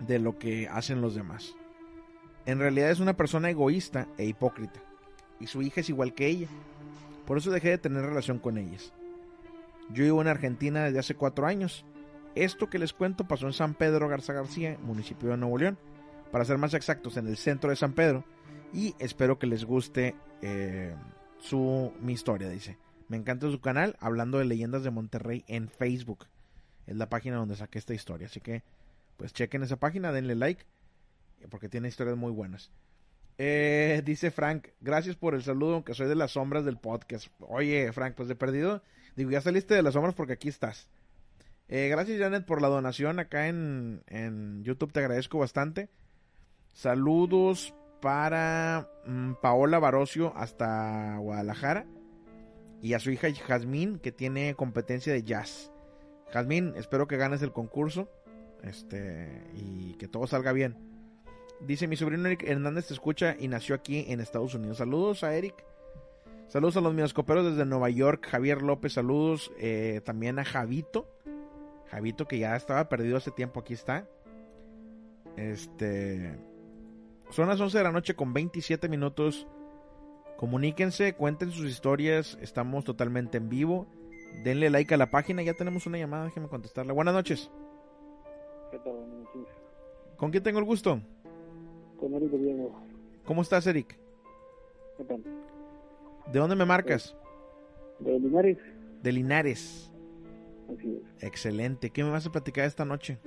[0.00, 1.54] de lo que hacen los demás.
[2.46, 4.80] En realidad es una persona egoísta e hipócrita.
[5.40, 6.48] Y su hija es igual que ella.
[7.26, 8.92] Por eso dejé de tener relación con ellas.
[9.90, 11.86] Yo vivo en Argentina desde hace cuatro años.
[12.34, 15.78] Esto que les cuento pasó en San Pedro Garza García, municipio de Nuevo León.
[16.30, 18.24] Para ser más exactos, en el centro de San Pedro.
[18.72, 20.94] Y espero que les guste eh,
[21.38, 22.76] su, mi historia, dice.
[23.14, 26.26] Me encanta su canal, hablando de leyendas de Monterrey en Facebook.
[26.84, 28.26] Es la página donde saqué esta historia.
[28.26, 28.64] Así que,
[29.16, 30.64] pues chequen esa página, denle like,
[31.48, 32.72] porque tiene historias muy buenas.
[33.38, 37.28] Eh, dice Frank, gracias por el saludo, aunque soy de las sombras del podcast.
[37.38, 38.82] Oye, Frank, pues de perdido,
[39.14, 40.90] digo, ya saliste de las sombras porque aquí estás.
[41.68, 45.88] Eh, gracias, Janet, por la donación acá en, en YouTube, te agradezco bastante.
[46.72, 51.86] Saludos para mm, Paola Barocio hasta Guadalajara
[52.84, 55.72] y a su hija Jazmín que tiene competencia de jazz.
[56.30, 58.10] Jazmín, espero que ganes el concurso
[58.62, 60.76] este y que todo salga bien.
[61.60, 64.76] Dice mi sobrino Eric Hernández te escucha y nació aquí en Estados Unidos.
[64.76, 65.54] Saludos a Eric.
[66.48, 68.26] Saludos a los mioscoperos desde Nueva York.
[68.28, 69.50] Javier López, saludos.
[69.58, 71.08] Eh, también a Javito.
[71.90, 74.06] Javito que ya estaba perdido hace tiempo, aquí está.
[75.38, 76.38] Este...
[77.30, 79.48] Son las 11 de la noche con 27 minutos.
[80.36, 82.38] Comuníquense, cuenten sus historias.
[82.40, 83.86] Estamos totalmente en vivo.
[84.42, 85.42] Denle like a la página.
[85.42, 86.92] Ya tenemos una llamada, déjenme contestarla.
[86.92, 87.50] Buenas noches.
[88.70, 88.92] ¿Qué tal?
[88.92, 89.54] Buenas noches.
[90.16, 91.00] ¿Con quién tengo el gusto?
[91.98, 92.72] Con Eric Diego.
[93.24, 93.98] ¿Cómo estás, Eric?
[94.98, 95.22] ¿Qué tal?
[96.32, 97.16] ¿De dónde me marcas?
[98.00, 98.58] De Linares.
[99.02, 99.92] De Linares.
[100.72, 101.24] Así es.
[101.24, 101.90] Excelente.
[101.90, 103.18] ¿Qué me vas a platicar esta noche?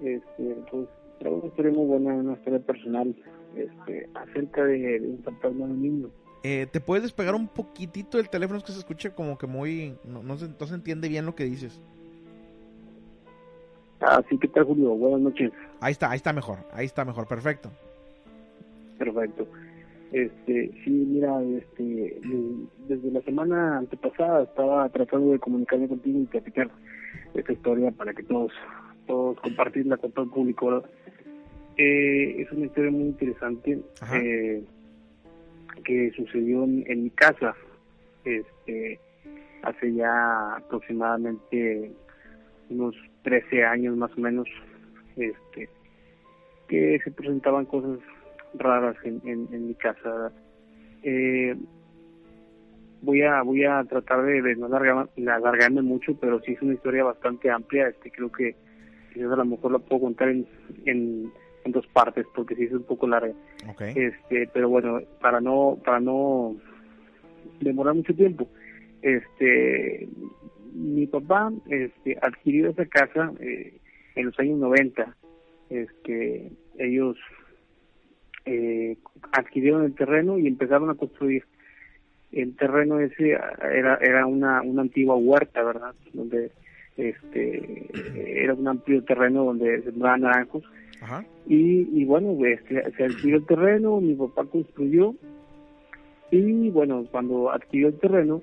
[0.00, 3.14] Este, pues Traigo una historia muy buena, una historia personal
[3.56, 6.10] este, acerca de, un fantasma de un niño.
[6.42, 8.58] Eh, ¿Te puedes despegar un poquitito del teléfono?
[8.58, 9.96] Es que se escucha como que muy...
[10.04, 11.80] No, no, se, no se entiende bien lo que dices.
[14.00, 14.90] Ah, sí, ¿qué tal, Julio?
[14.90, 15.52] Buenas noches.
[15.80, 16.58] Ahí está, ahí está mejor.
[16.72, 17.70] Ahí está mejor, perfecto.
[18.98, 19.46] Perfecto.
[20.12, 22.20] Este, sí, mira, este,
[22.88, 26.70] desde la semana antepasada estaba tratando de comunicarme contigo y platicar
[27.34, 28.52] esta historia para que todos,
[29.06, 30.84] todos compartirla con todo el público.
[31.76, 33.82] Eh, es una historia muy interesante
[34.14, 34.64] eh,
[35.84, 37.54] que sucedió en, mi casa
[38.24, 38.98] este
[39.62, 41.92] hace ya aproximadamente
[42.70, 44.48] unos 13 años más o menos
[45.16, 45.68] este
[46.68, 47.98] que se presentaban cosas
[48.54, 50.32] raras en, en, mi casa.
[51.02, 51.54] Eh,
[53.02, 57.50] voy a voy a tratar de, no alargarme mucho pero sí es una historia bastante
[57.50, 58.56] amplia este creo que
[59.16, 60.46] a lo mejor la puedo contar en,
[60.84, 61.30] en
[61.66, 63.34] en dos partes porque sí es un poco larga.
[63.80, 66.56] Este, pero bueno, para no para no
[67.60, 68.48] demorar mucho tiempo,
[69.02, 70.08] este
[70.72, 73.78] mi papá este adquirió esa casa eh,
[74.14, 75.16] en los años 90.
[75.68, 77.16] Este, ellos
[78.44, 78.96] eh,
[79.32, 81.44] adquirieron el terreno y empezaron a construir.
[82.32, 85.94] El terreno ese era era una una antigua huerta, ¿verdad?
[86.12, 86.50] Donde
[86.96, 90.64] este era un amplio terreno donde sembraban naranjos
[91.46, 95.14] y, y bueno, este, se adquirió el terreno, mi papá construyó
[96.30, 98.42] y bueno, cuando adquirió el terreno,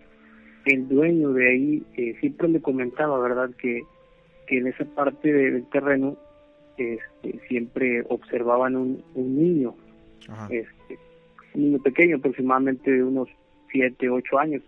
[0.65, 3.81] el dueño de ahí eh, siempre le comentaba, ¿verdad?, que,
[4.47, 6.17] que en esa parte del terreno
[6.77, 9.75] este, siempre observaban un, un niño,
[10.49, 10.97] este,
[11.53, 13.29] un niño pequeño, aproximadamente de unos
[13.71, 14.63] 7, 8 años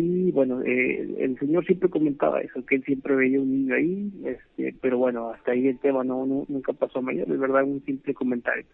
[0.00, 4.10] y bueno eh, el señor siempre comentaba eso que él siempre veía un niño ahí
[4.24, 7.84] este pero bueno hasta ahí el tema no, nunca pasó a mayor es verdad un
[7.84, 8.64] simple comentario.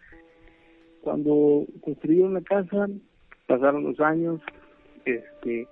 [1.01, 2.87] Cuando construyeron la casa
[3.45, 4.41] pasaron los años
[5.05, 5.67] este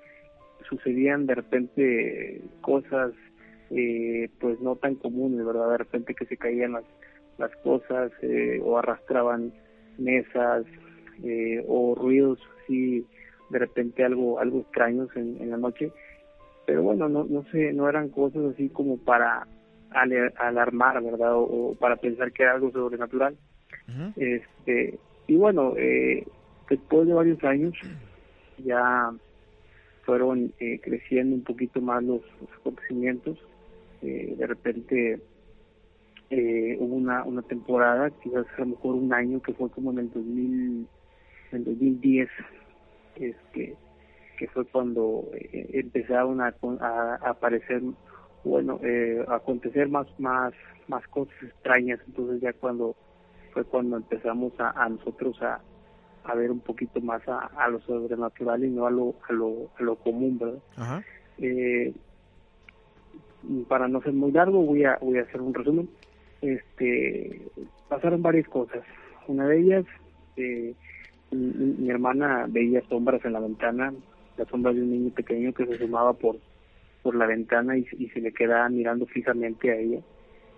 [0.69, 3.11] sucedían de repente cosas
[3.71, 6.85] eh, pues no tan comunes verdad de repente que se caían las
[7.37, 9.53] las cosas eh, o arrastraban
[9.97, 10.65] mesas
[11.23, 13.05] eh, o ruidos así
[13.49, 15.91] de repente algo algo extraños en, la noche.
[16.65, 19.47] Pero bueno no no sé no eran cosas así como para
[19.91, 23.35] alarmar verdad o, para pensar que era algo sobrenatural.
[24.15, 26.25] Este y bueno eh,
[26.69, 27.73] después de varios años
[28.57, 29.11] ya
[30.03, 32.21] fueron eh, creciendo un poquito más los,
[32.59, 33.37] acontecimientos.
[34.01, 35.21] Eh, de repente
[36.79, 40.11] hubo una una temporada quizás a lo mejor un año que fue como en el
[40.11, 40.87] 2000
[41.51, 42.29] en el 2010
[43.15, 43.75] este
[44.37, 46.53] que fue cuando eh, empezaron a,
[47.21, 47.81] aparecer
[48.43, 50.53] bueno eh, a acontecer más más
[50.87, 51.99] más cosas extrañas.
[52.07, 52.95] Entonces ya cuando
[53.53, 55.59] fue cuando empezamos a, nosotros a,
[56.25, 59.83] a ver un poquito más a, lo sobrenatural y no a lo a lo, a
[59.83, 61.03] lo común verdad
[61.39, 61.93] Eh,
[63.67, 65.89] para no ser muy largo voy a voy a hacer un resumen.
[66.41, 67.41] Este
[67.87, 68.83] pasaron varias cosas.
[69.27, 69.85] Una de ellas,
[70.37, 70.73] eh,
[71.31, 73.93] mi, hermana veía sombras en la ventana,
[74.37, 76.37] la sombra de un niño pequeño que se sumaba por
[77.03, 79.99] por la ventana y, se le quedaba mirando fijamente a ella.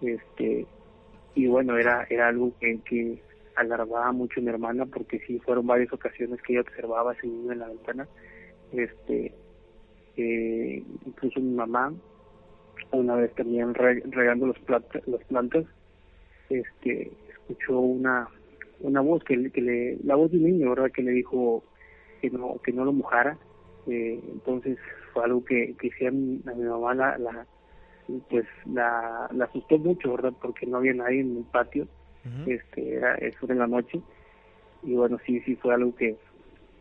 [0.01, 0.65] Este
[1.35, 3.21] y bueno, era era algo que, que
[3.55, 7.27] alarmaba mucho a mi hermana porque sí fueron varias ocasiones que ella observaba a ese
[7.27, 8.07] niño en la ventana.
[8.71, 9.33] Este
[10.15, 11.93] eh, incluso mi mamá
[12.91, 14.57] una vez también regando los
[15.05, 15.65] las plantas
[16.49, 18.29] este escuchó una
[18.79, 21.63] una voz que, que le la voz de un niño verdad que le dijo
[22.21, 23.37] que no que no lo mojara.
[23.87, 24.77] Eh, entonces
[25.13, 27.45] fue algo que que sí a mi, mamá la, la
[28.29, 31.87] pues la, la asustó mucho verdad porque no había nadie en el patio
[32.45, 34.01] este era eso de la noche.
[34.83, 36.17] Y bueno sí sí fue algo que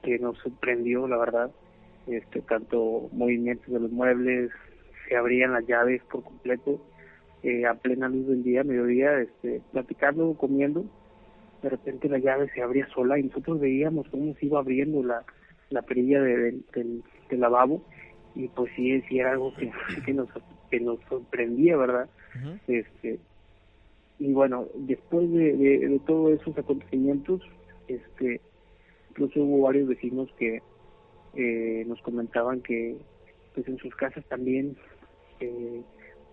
[0.03, 1.51] que nos sorprendió la verdad.
[2.07, 4.51] Este tanto movimientos de los muebles
[5.09, 6.81] se abrían las llaves por completo
[7.43, 10.85] eh, a plena luz del día mediodía este platicando comiendo
[11.63, 15.25] de repente la llave se abría sola y nosotros veíamos cómo se iba abriendo la
[15.71, 17.83] la perilla de, del, lavabo
[18.35, 19.71] y pues sí, sí era algo que,
[20.05, 20.29] que nos
[20.71, 22.09] que nos sorprendía verdad
[22.67, 23.19] este
[24.19, 27.41] y bueno después de, de, todos esos acontecimientos
[27.89, 28.41] este
[29.11, 30.61] incluso hubo varios vecinos que
[31.35, 32.97] eh, nos comentaban que
[33.55, 34.77] pues en sus casas también
[35.41, 35.83] eh,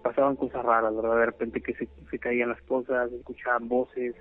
[0.01, 4.15] pasaban cosas raras verdad de repente que se, se caían las cosas escuchaban voces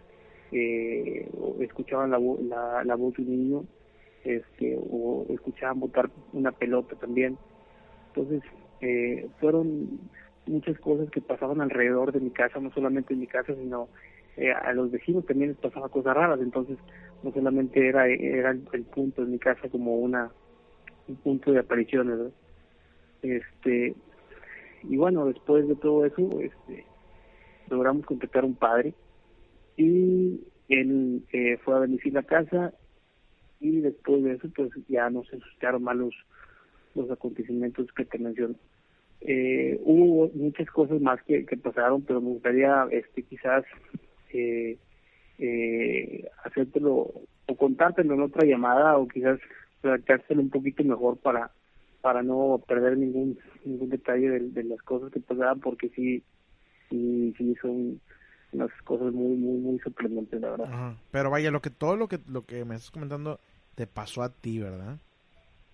[0.52, 1.28] eh,
[1.60, 3.64] escuchaban la, la, la voz de un niño
[4.24, 7.36] este, o escuchaban botar una pelota también.
[8.08, 8.42] Entonces,
[8.80, 10.00] eh, fueron
[10.46, 13.88] muchas cosas que pasaban alrededor de mi casa, no solamente en mi casa, sino
[14.36, 16.78] eh, a los vecinos también les pasaban cosas raras, entonces
[17.22, 20.30] no solamente era, era el, punto en mi casa como una
[21.08, 22.32] un punto de apariciones,
[23.22, 23.94] este
[24.84, 26.84] y bueno después de todo eso este
[27.68, 28.94] logramos contactar a un padre
[29.76, 32.72] y él eh, fue a bendecir la casa
[33.60, 36.14] y después de eso pues ya no se suscitaron más los,
[36.94, 38.54] los acontecimientos que te menciono.
[39.20, 43.64] Eh, hubo muchas cosas más que, que pasaron, pero me gustaría este quizás
[44.32, 44.78] eh,
[45.38, 47.12] eh, hacértelo
[47.46, 49.38] o contártelo en otra llamada o quizás
[49.82, 51.52] redactárselo un poquito mejor para
[52.00, 56.24] para no perder ningún ningún detalle de, las cosas que pasaban porque sí
[56.90, 58.00] sí, sí son
[58.52, 60.94] unas cosas muy muy muy sorprendentes la verdad.
[61.10, 63.40] Pero vaya lo que todo lo que lo que me estás comentando
[63.74, 64.98] te pasó a ti, ¿verdad?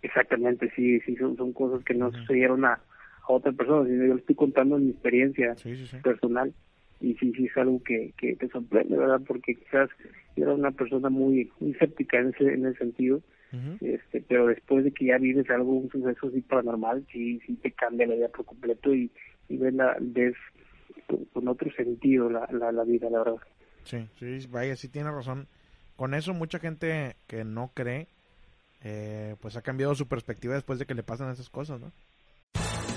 [0.03, 2.81] Exactamente, sí, sí, son, son cosas que no sucedieron a,
[3.27, 5.55] otra persona, sino yo estoy contando mi experiencia
[6.03, 6.55] personal.
[7.01, 9.21] Y sí, sí es algo que, que te sorprende, ¿verdad?
[9.27, 9.91] Porque quizás
[10.35, 13.21] era una persona muy, muy escéptica en ese, en ese sentido,
[13.81, 17.71] este, pero después de que ya vives algo, un suceso así paranormal, sí, sí te
[17.73, 19.11] cambia la vida por completo y,
[19.49, 20.35] y ves, la, ves
[21.33, 23.39] con, otro sentido la, la, la vida, la verdad.
[23.85, 25.49] Sí, sí, vaya, sí tiene razón
[25.99, 28.07] con eso mucha gente que no cree,
[28.85, 31.91] eh, pues ha cambiado su perspectiva después de que le pasan esas cosas, ¿no?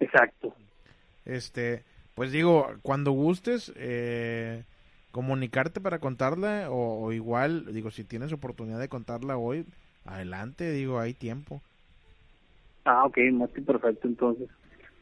[0.00, 0.54] Exacto.
[1.24, 1.84] Este,
[2.14, 4.64] pues digo, cuando gustes, eh,
[5.12, 9.64] comunicarte para contarla o, o igual, digo, si tienes oportunidad de contarla hoy,
[10.04, 11.60] adelante, digo, hay tiempo.
[12.84, 14.48] Ah, ok, más que perfecto, entonces.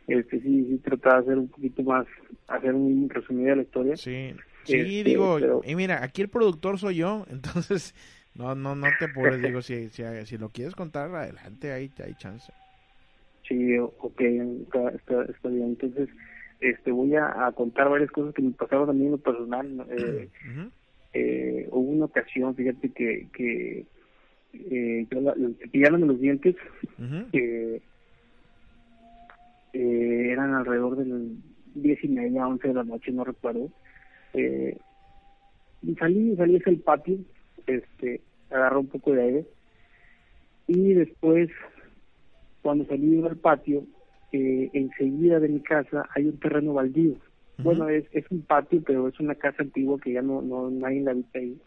[0.06, 2.06] Este, sí, sí, trataba de hacer un poquito más,
[2.48, 3.96] hacer un resumido de la historia.
[3.96, 4.34] Sí,
[4.64, 7.94] sí, este, digo, y mira, aquí el productor soy yo, entonces
[8.34, 12.14] no no no te apures, digo, si, si, si lo quieres contar, adelante, ahí hay
[12.14, 12.50] chance.
[13.48, 14.90] Sí, ok, está,
[15.22, 15.68] está, bien.
[15.68, 16.08] Entonces,
[16.60, 19.86] este voy a, contar varias cosas que me pasaron a mí en lo personal.
[19.90, 20.28] Eh,
[21.14, 23.86] eh, hubo una ocasión, fíjate que, que
[24.52, 26.56] eh, yo la, de los dientes,
[27.32, 27.82] que
[29.72, 31.20] eh, eran alrededor de las
[31.74, 33.70] diez y media, once de la noche, no recuerdo.
[34.34, 34.76] Eh,
[35.82, 37.18] y salí, salí hacia el patio,
[37.66, 38.20] este,
[38.50, 39.46] agarró un poco de aire,
[40.66, 41.50] y después,
[42.62, 43.84] cuando salí al patio,
[44.32, 47.14] eh, enseguida de mi casa hay un terreno baldío.
[47.58, 51.00] Bueno, es, es un patio, pero es una casa antigua que ya no, no nadie
[51.00, 51.58] la habita ahí,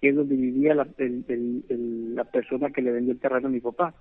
[0.00, 3.92] que es donde vivía la, la persona que le vendió el terreno a mi papá.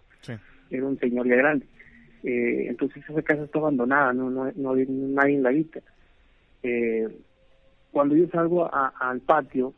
[0.69, 1.65] Era un señor ya grande.
[2.23, 5.81] Eh, entonces esa casa está abandonada, no, no, no, nadie la habita.
[6.63, 7.09] Eh,
[7.91, 9.73] cuando yo salgo al patio,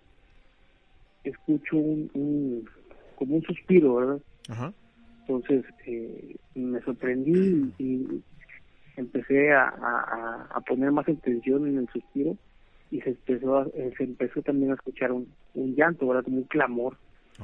[1.24, 2.70] escucho un,
[3.16, 4.74] como un suspiro, ¿verdad?
[5.28, 8.22] Entonces eh, me sorprendí y,
[8.96, 9.68] empecé a,
[10.54, 12.38] a, poner más atención en el suspiro
[12.92, 16.24] y se empezó se empezó también a escuchar un, un llanto, ¿verdad?
[16.24, 16.98] Como un clamor.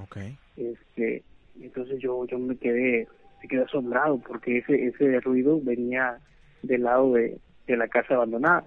[0.03, 0.37] Okay.
[0.55, 1.23] Este,
[1.59, 3.07] entonces yo yo me quedé
[3.41, 6.19] me quedé asombrado porque ese ese ruido venía
[6.61, 8.63] del lado de, de la casa abandonada.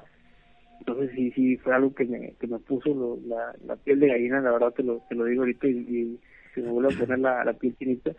[0.81, 4.41] Entonces sí, sí, fue algo que me, que me puso la, la piel de gallina,
[4.41, 6.19] la verdad te lo, te lo digo ahorita y,
[6.55, 8.13] se me vuelve a poner la, la piel chinita.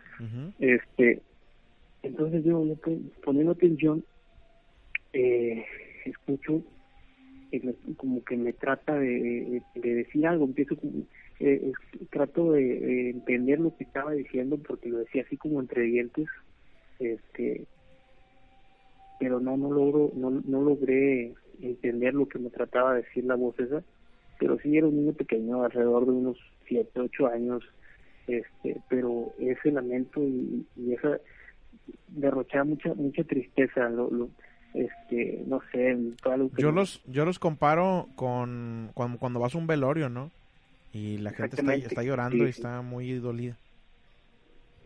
[0.58, 1.22] este
[2.02, 2.64] Entonces yo,
[3.24, 4.04] poniendo atención,
[5.12, 5.64] eh,
[6.04, 6.62] escucho
[7.96, 10.76] como que me trata de, de, decir algo, empiezo
[11.40, 11.72] eh,
[12.10, 16.26] trato de, entender lo que estaba diciendo porque lo decía así como entre dientes,
[16.98, 17.66] este
[19.18, 23.34] pero no no logro no, no logré entender lo que me trataba de decir la
[23.34, 23.82] voz esa,
[24.38, 27.64] pero sí era un niño pequeño, alrededor de unos 7, 8 años,
[28.26, 31.18] este, pero ese lamento y, esa
[32.08, 34.30] derrochaba mucha mucha tristeza, lo, lo
[34.74, 39.66] este, no sé, algo Yo los yo los comparo con cuando, cuando vas a un
[39.66, 40.30] velorio, ¿no?
[40.92, 43.56] Y la gente está, está llorando y está muy dolida.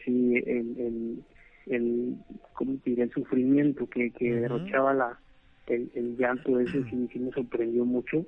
[0.05, 1.25] Sí, el, el,
[1.67, 2.17] el,
[2.55, 5.19] ¿cómo el sufrimiento que, que derrochaba la,
[5.67, 8.25] el, el llanto ese sí, sí, me sorprendió mucho.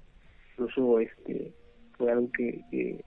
[0.52, 1.52] Incluso este
[1.96, 3.04] fue algo que,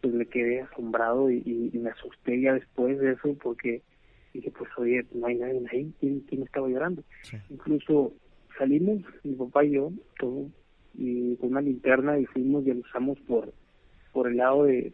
[0.00, 3.82] pues le quedé asombrado y, me asusté ya después de eso porque
[4.32, 7.02] dije pues oye no hay nadie ahí quién, estaba llorando
[7.50, 8.12] incluso
[8.58, 10.46] salimos mi papá y yo todo
[10.94, 13.52] y con una linterna y fuimos y alusamos por
[14.12, 14.92] por el lado de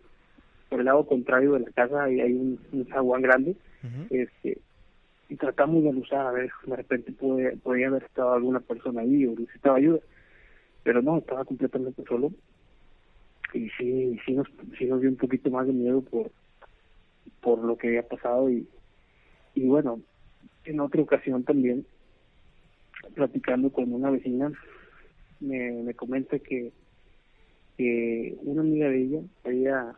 [0.69, 3.57] por el lado contrario de la casa hay, hay un, un zaguán grande
[4.11, 4.59] este
[5.29, 9.27] y tratamos de usar a ver de repente puede, podía haber estado alguna persona ahí
[9.27, 10.01] o necesitaba ayuda
[10.83, 12.31] pero no estaba completamente solo
[13.55, 14.49] y sí sí nos
[14.79, 16.31] sí nos dio un poquito más de miedo por
[17.41, 18.67] por lo que había pasado y
[19.55, 20.01] y bueno
[20.65, 21.87] en otra ocasión también
[23.15, 24.53] platicando con una vecina
[25.41, 26.73] me, me comenta que
[27.77, 29.97] que una amiga de ella había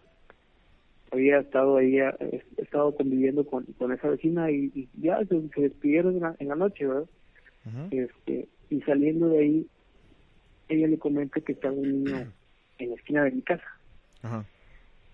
[1.10, 6.48] había estado ahí, eh, estado conviviendo con, con esa vecina y, ya se, despidieron en
[6.48, 7.06] la, noche, ¿verdad?
[7.90, 9.66] este Y saliendo de ahí,
[10.68, 12.32] ella le comenta que estaba un niño
[12.78, 13.64] en la esquina de mi casa.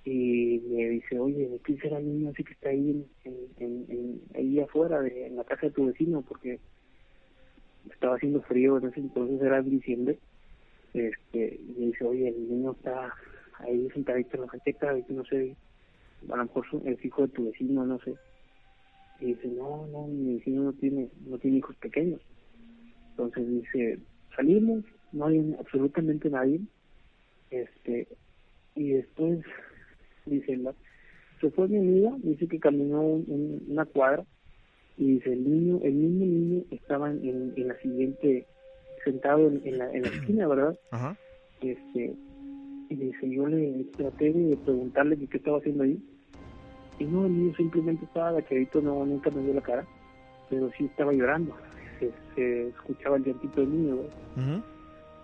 [0.04, 5.00] Y me dice, oye, ¿qué será el niño así que está ahí, en, ahí afuera,
[5.00, 6.22] de, en la casa de tu vecino?
[6.22, 6.58] Porque
[7.90, 10.18] estaba haciendo frío en ese entonces, era diciembre.
[10.94, 13.14] Este, y me dice, oye, el niño está
[13.60, 15.56] ahí sentadito en la jateca, y no sé
[16.30, 18.14] a lo mejor es hijo de tu vecino, no sé.
[19.20, 22.20] Y dice, no, no, mi vecino no tiene, no tiene hijos pequeños.
[23.10, 23.98] Entonces dice,
[24.34, 26.60] salimos, no hay absolutamente nadie.
[27.52, 28.08] Este,
[28.74, 29.40] y después
[30.24, 30.74] dice, la,
[31.40, 34.24] se fue mi amiga, dice que caminó una cuadra
[34.96, 38.46] y dice, el niño, el mismo niño estaba en, en la siguiente,
[39.04, 40.78] sentado en, la, en la esquina, ¿verdad?
[40.90, 41.16] Ajá.
[41.60, 42.14] Este,
[42.88, 46.02] y dice, yo le traté de preguntarle qué estaba haciendo ahí
[46.98, 49.86] y no, el niño simplemente estaba agachadito, no, nunca me dio la cara,
[50.48, 51.54] pero sí estaba llorando.
[52.34, 53.98] Se, escuchaba el llantito del niño,
[54.36, 54.71] Y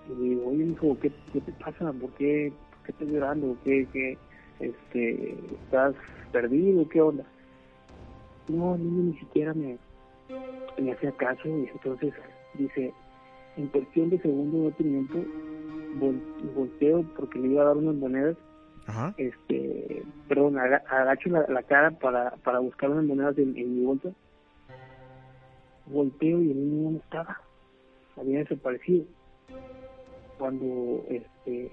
[0.08, 1.92] le digo, oye, hijo, ¿qué, ¿qué, te pasa?
[1.92, 3.56] ¿Por qué, por qué estás llorando?
[3.64, 4.18] ¿Qué, qué,
[4.60, 5.94] este, estás
[6.32, 6.88] perdido?
[6.88, 7.24] ¿Qué onda?
[8.48, 9.78] No, el niño ni siquiera me,
[10.78, 12.14] me hacía caso y entonces
[12.54, 12.92] dice,
[13.56, 15.18] en cuestión de segundos de tiempo,
[16.54, 18.36] volteo porque le iba a dar unas monedas
[19.18, 24.10] este perdón agacho la, cara para, para buscar unas monedas en, mi bolsa
[25.86, 27.40] volteo y el niño no estaba
[28.16, 29.04] había desaparecido
[30.38, 31.70] cuando este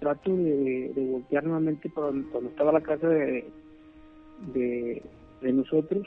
[0.00, 3.44] trato de, voltear nuevamente para cuando estaba la casa de
[4.52, 5.02] de,
[5.42, 6.06] nosotros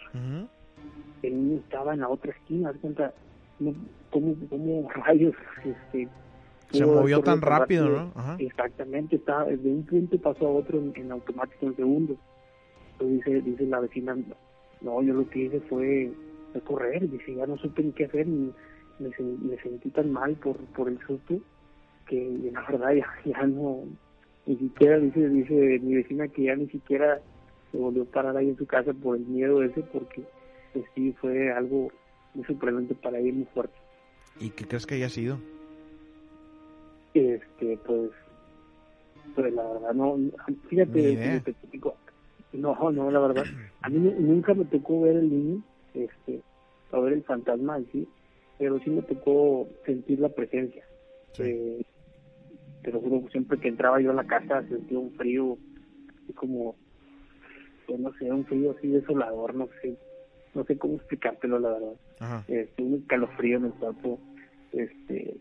[1.21, 3.13] el niño estaba en la otra esquina cuenta
[4.11, 6.07] cómo, cómo rayos este
[6.71, 8.35] se movió tan rápido, ¿no?
[8.39, 12.17] Exactamente, está, de un punto pasó a otro en, automático en segundos.
[12.93, 14.17] Entonces dice, dice la vecina,
[14.81, 16.11] no, yo lo que hice fue,
[16.65, 18.51] correr, dice, ya no supe ni qué hacer, me,
[18.99, 21.39] me, sentí tan mal por, por el susto
[22.07, 23.83] que la verdad ya, ya no,
[24.45, 27.19] ni siquiera dice, dice mi vecina que ya ni siquiera
[27.71, 30.23] se volvió a parar ahí en su casa por el miedo ese, porque
[30.73, 31.91] pues sí fue algo
[32.33, 33.75] muy sorprendente para ella, muy fuerte.
[34.39, 35.37] ¿Y qué crees que haya sido?
[37.13, 38.11] Este, pues,
[39.35, 40.17] pues la verdad, no,
[40.69, 41.43] fíjate,
[42.53, 43.45] no, no, la verdad,
[43.81, 45.61] a mí nunca me tocó ver el niño,
[45.93, 46.41] este,
[46.91, 48.07] a ver el fantasma sí,
[48.57, 50.83] pero sí me tocó sentir la presencia.
[51.39, 51.83] Eh,
[52.83, 53.01] pero
[53.31, 55.57] siempre que entraba yo a la casa sentía un frío,
[56.23, 56.75] así como,
[57.85, 59.97] pues, no sé, un frío así desolador, no sé,
[60.53, 62.43] no sé cómo explicártelo la verdad.
[62.47, 64.19] Este, un escalofrío en el cuerpo,
[64.71, 65.37] este,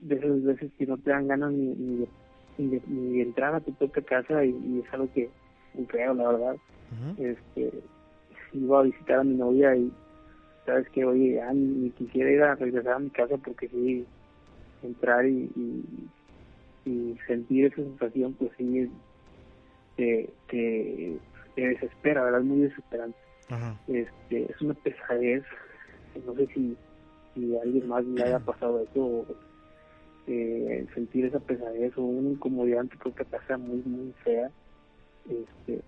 [0.00, 2.06] de esas veces que no te dan ganas ni,
[2.58, 5.30] ni, ni, entrar a tu propia casa y, es algo que
[5.88, 6.56] creo, la verdad.
[7.18, 7.72] este
[8.52, 9.90] Iba a visitar a mi novia y
[10.66, 14.04] sabes que, oye, ya ni, quisiera ir a regresar a mi casa porque sí,
[14.82, 15.84] entrar y, y,
[17.26, 18.90] sentir esa sensación, pues sí,
[19.96, 21.18] te, te,
[21.56, 22.40] desespera, ¿verdad?
[22.40, 23.18] Es muy desesperante.
[23.86, 25.44] Este, es una pesadez,
[26.24, 26.76] no sé si,
[27.34, 29.26] si a alguien más le haya pasado eso,
[30.26, 34.50] eh, sentir esa pesadez o una incomodidad tu propia casa muy, muy fea.
[35.28, 35.82] Este,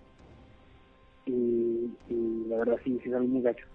[1.25, 3.65] y, y la verdad sí, sí es algo muy gacho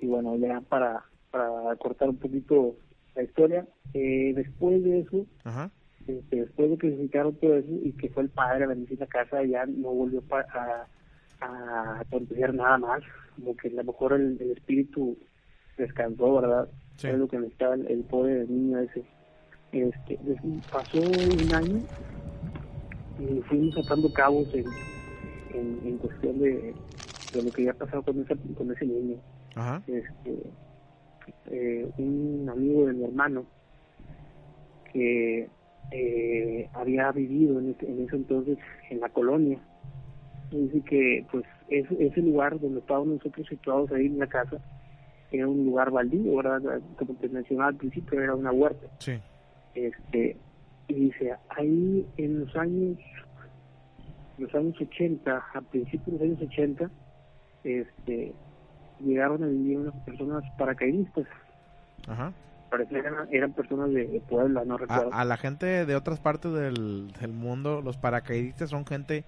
[0.00, 2.76] y bueno, ya para, para cortar un poquito
[3.14, 5.26] la historia, eh, después de eso,
[6.08, 9.06] este, después de que se todo eso y que fue el padre a bendecir la
[9.06, 10.86] casa, ya no volvió a,
[11.40, 13.02] a acontecer nada más,
[13.36, 15.16] como que a lo mejor el, espíritu
[15.76, 16.68] descansó, ¿verdad?
[16.96, 17.08] Sí.
[17.08, 19.04] Es lo que necesitaba el, el pobre niño ese.
[19.70, 20.18] Este,
[20.72, 21.80] pasó un año
[23.18, 24.66] y fuimos sacando cabos en,
[25.84, 26.74] en, cuestión de,
[27.34, 29.16] de, lo que había pasado con, esa, con ese niño
[29.86, 30.50] este
[31.50, 33.44] eh, un amigo de mi hermano
[34.92, 35.48] que
[35.90, 38.58] eh, había vivido en, ese, en ese entonces
[38.90, 39.58] en la colonia
[40.50, 44.58] dice que pues ese lugar donde estábamos nosotros situados ahí en la casa
[45.30, 46.80] era un lugar baldío, ¿verdad?
[46.98, 48.86] Como te mencionaba al principio, era una huerta.
[49.74, 50.38] Este,
[50.88, 52.98] y dice, ahí en los años,
[54.38, 56.90] los años 80, a principios de los años 80,
[57.64, 58.32] este,
[59.00, 61.26] llegaron a vivir unas personas paracaidistas.
[62.06, 62.32] Ajá.
[62.70, 65.10] Parecía que eran, personas de, Puebla, no recuerdo.
[65.12, 69.24] A, la gente de otras partes del, mundo, los paracaidistas son gente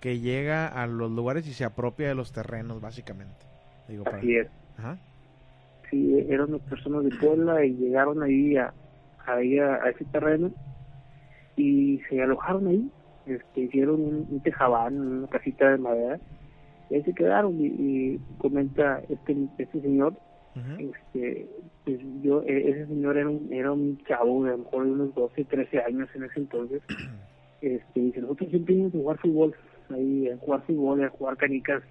[0.00, 3.46] que llega a los lugares y se apropia de los terrenos, básicamente.
[3.88, 4.48] Digo, Así es.
[4.78, 4.98] Ajá.
[5.90, 8.72] Sí, eran personas de Puebla y llegaron ahí a,
[9.26, 10.50] a, a ese terreno
[11.56, 12.90] y se alojaron ahí.
[13.26, 16.18] Este, hicieron un, un tejabán, una casita de madera
[16.92, 20.14] y ahí se quedaron y, comenta este este señor
[20.54, 21.48] este
[21.84, 24.90] pues yo e, ese señor era un era un chavo de a lo mejor de
[24.92, 26.82] unos 12 13 años en ese entonces.
[27.62, 29.54] Este dice nosotros siempre íbamos a jugar fútbol
[29.90, 31.82] ahí a jugar fútbol a jugar canicas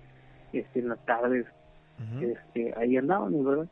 [0.52, 1.46] este en las tardes.
[2.22, 3.68] Este ahí andábamos verdad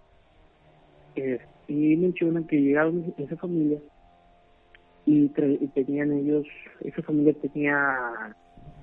[1.67, 3.79] y mencionan que llegaron esa familia
[5.05, 6.45] y, y tenían ellos
[6.81, 8.35] esa familia tenía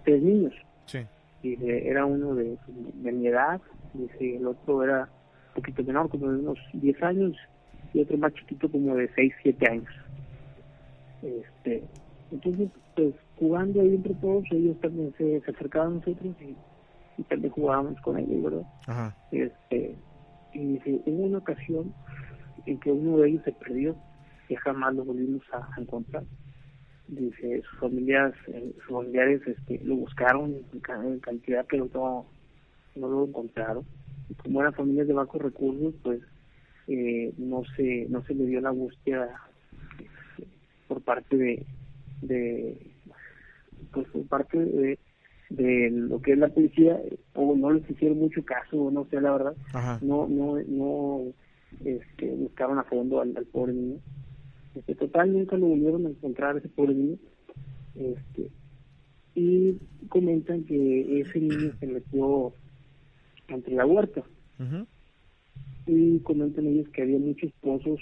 [0.04, 0.54] tres niños.
[0.86, 1.00] Sí.
[1.42, 2.56] Dice, era uno de,
[2.94, 3.60] mi edad,
[3.94, 5.08] dice, el otro era
[5.56, 7.36] poquito menor, como de unos 10 años,
[7.92, 9.92] y otro más chiquito como de 6, 7 años.
[11.22, 11.82] Este,
[12.30, 16.54] entonces, pues jugando ahí entre todos, ellos también se, acercaban a nosotros y,
[17.24, 19.14] también jugábamos con ellos, ¿verdad?
[19.32, 19.96] Este,
[20.52, 21.94] y hubo una ocasión
[22.66, 23.96] en que uno de ellos se perdió
[24.48, 26.24] y jamás lo volvimos a encontrar
[27.08, 32.26] dice sus familias eh, sus familiares este, lo buscaron en cantidad pero no
[32.96, 33.84] no lo encontraron
[34.28, 36.20] y como eran familias de bajos recursos pues
[36.88, 39.40] eh, no se no se le dio la búsqueda
[40.88, 41.66] por parte de,
[42.22, 42.92] de
[43.92, 44.98] pues por parte de,
[45.50, 47.00] de lo que es la policía
[47.34, 49.56] o no les hicieron mucho caso no sé la verdad.
[50.02, 51.22] No no no
[51.84, 53.98] este buscaron a fondo al pobre niño.
[54.76, 57.16] Este, total nunca lo volvieron a encontrar ese pobre niño.
[57.94, 58.50] Este,
[59.34, 62.52] y comentan que ese niño se metió
[63.48, 64.22] entre la huerta.
[65.86, 68.00] Y comentan ellos que había muchos pozos,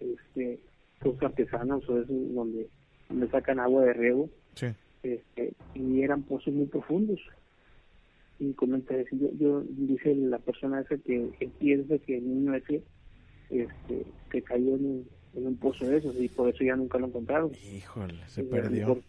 [0.00, 0.58] este,
[1.00, 2.68] pozos artesanos o eso donde,
[3.08, 4.28] donde sacan agua de riego.
[5.02, 7.20] Este, y eran pozos muy profundos.
[8.38, 12.82] Y comenta yo, yo dice la persona esa que, piensa que el niño ese
[13.50, 17.06] este, que cayó en, en un pozo de esos y por eso ya nunca lo
[17.06, 17.52] encontraron.
[17.54, 19.00] Híjole, se perdió.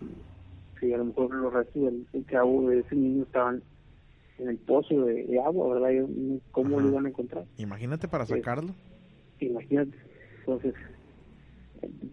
[0.79, 3.61] sí, a lo mejor los restos del, cabo de ese niño estaban
[4.39, 6.07] en el pozo de, agua, ¿verdad?
[6.51, 7.45] ¿Cómo lo iban a encontrar?
[7.57, 8.73] Imagínate para sacarlo.
[9.39, 9.97] imagínate.
[10.39, 10.73] Entonces,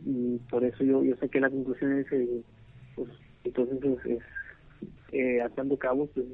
[0.04, 2.28] mm, por eso yo, yo saqué la conclusión de ese,
[2.94, 3.08] pues,
[3.44, 4.22] Entonces es, es
[5.12, 6.26] eh, atando cabos, pues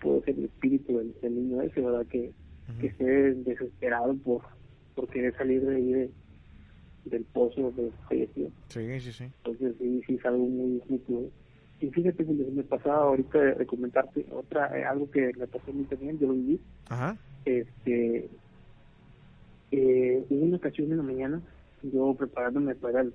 [0.00, 2.06] puede ser el espíritu del, niño ese, ¿verdad?
[2.06, 2.32] Que,
[2.80, 4.42] que esté desesperado por,
[4.94, 6.10] por querer salir de ahí
[7.04, 8.50] del pozo de falleció.
[8.68, 9.24] Sí, sí, sí.
[9.24, 10.98] Entonces sí, sí es algo muy, muy
[11.82, 15.82] Y fíjate que me pasaba ahorita de, comentarte otra, eh, algo que me pasó mí
[15.82, 16.60] también, yo lo viví.
[16.88, 17.16] Ajá.
[17.44, 18.30] Este,
[19.72, 21.42] eh, una ocasión en la mañana,
[21.82, 23.12] yo preparándome para el,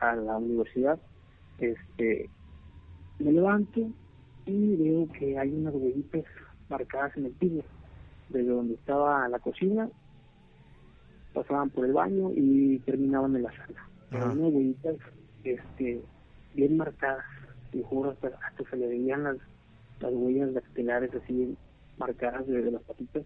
[0.00, 0.98] a la universidad,
[1.58, 2.30] este,
[3.18, 3.90] me levanto
[4.46, 6.24] y veo que hay unas huellitas
[6.70, 7.64] marcadas en el piso,
[8.30, 9.90] desde donde estaba la cocina,
[11.34, 13.88] pasaban por el baño y terminaban en la sala.
[14.08, 14.96] Pero unas huellitas
[15.44, 16.00] este,
[16.54, 17.26] bien marcadas,
[17.74, 19.36] y juro, hasta, hasta se le veían las,
[20.00, 21.56] las huellas dactilares así
[21.98, 23.24] marcadas de, las patitas,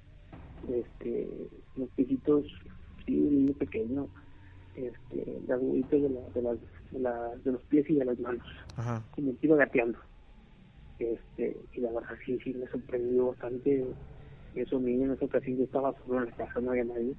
[0.69, 1.29] este,
[1.77, 2.45] los pisitos,
[3.07, 4.09] sí, un niño pequeño,
[4.75, 6.43] este, las huellitas de, la, de,
[7.01, 8.47] las, de, los pies y de las manos,
[9.13, 9.99] como que iba gateando.
[10.99, 13.87] Este y la verdad sí sí me sorprendió bastante
[14.57, 17.15] eso mismo en esa ocasión yo estaba solo en la casa no había nadie.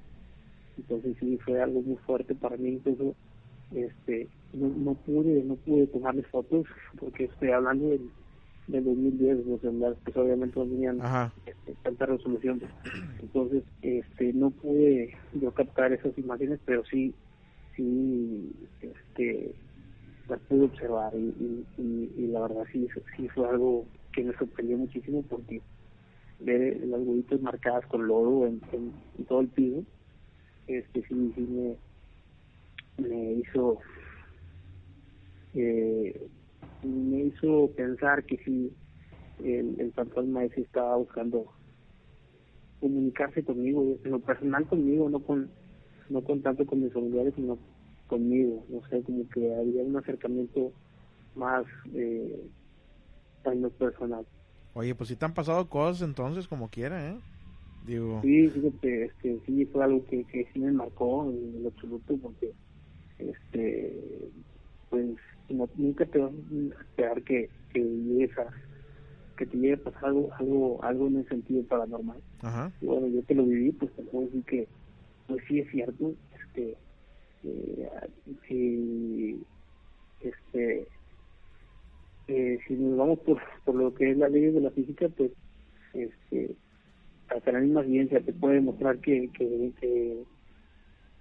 [0.76, 3.14] Entonces sí fue algo muy fuerte para mí incluso
[3.74, 6.66] este no, no pude no pude tomarle fotos
[6.98, 8.10] porque estoy hablando del,
[8.66, 11.00] del 2010 los celulares pues obviamente no tenían
[11.46, 12.60] este, tanta resolución.
[13.20, 17.14] Entonces este no pude yo captar esas imágenes pero sí
[17.76, 19.54] sí este
[20.28, 25.22] las pude observar y, y, la verdad sí, sí fue algo que me sorprendió muchísimo
[25.28, 25.60] porque
[26.38, 28.60] ver las huevitas marcadas con lodo en,
[29.28, 29.84] todo el piso,
[30.66, 31.76] este sí, sí me,
[33.00, 33.80] me hizo
[35.54, 36.28] eh,
[36.82, 38.72] me hizo pensar que sí
[39.38, 41.52] el, el fantasma ese estaba buscando
[42.80, 45.50] comunicarse conmigo, en lo personal conmigo, no con
[46.08, 47.58] no con tanto con mis familiares, sino
[48.08, 50.72] conmigo, no sé, como que había un acercamiento
[51.34, 52.50] más eh,
[53.78, 54.26] personal.
[54.74, 57.16] Oye, pues si te han pasado cosas entonces, como quiera, ¿eh?
[57.86, 58.20] Digo...
[58.22, 62.52] Sí, fíjate, este, sí fue algo que, que sí me marcó en lo absoluto, porque,
[63.20, 64.30] este,
[64.88, 65.06] pues,
[65.76, 68.46] nunca te vas a esperar que, que llegues a,
[69.36, 72.18] que te llegue a pasar algo, algo, algo en el sentido paranormal.
[72.42, 72.72] Ajá.
[72.80, 74.68] Y bueno, yo que lo viví, pues te puedo decir que,
[75.26, 76.76] pues sí es cierto, este,
[77.44, 77.88] eh,
[80.20, 80.86] este
[82.28, 85.32] eh, si nos vamos por, por lo que es la ley de la física pues
[85.94, 86.54] este
[87.28, 90.22] hasta la misma ciencia te puede demostrar que que, que,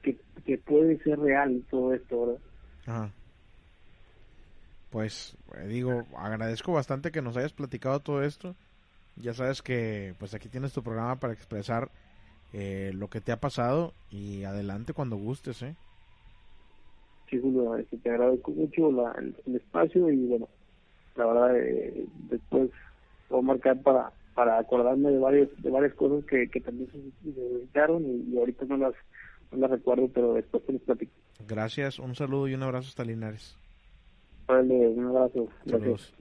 [0.02, 0.18] que,
[0.58, 2.39] puede ser real todo esto
[2.86, 3.10] ¿verdad?
[4.89, 8.56] pues eh, digo agradezco bastante que nos hayas platicado todo esto.
[9.16, 11.89] Ya sabes que pues aquí tienes tu programa para expresar
[12.54, 15.76] eh, lo que te ha pasado y adelante cuando gustes eh
[17.30, 20.47] sí, Julio, te agradezco mucho la, el, espacio y bueno,
[21.16, 22.72] la verdad eh, después
[23.30, 26.97] voy a marcar para para acordarme de varios de varias cosas que, que también se
[27.28, 28.93] necesitaron y, ahorita no las
[29.52, 31.12] no las recuerdo, pero después te les platico.
[31.47, 33.58] Gracias, un saludo y un abrazo hasta Linares.
[34.47, 35.47] Vale, un abrazo.
[35.66, 36.14] Gracias.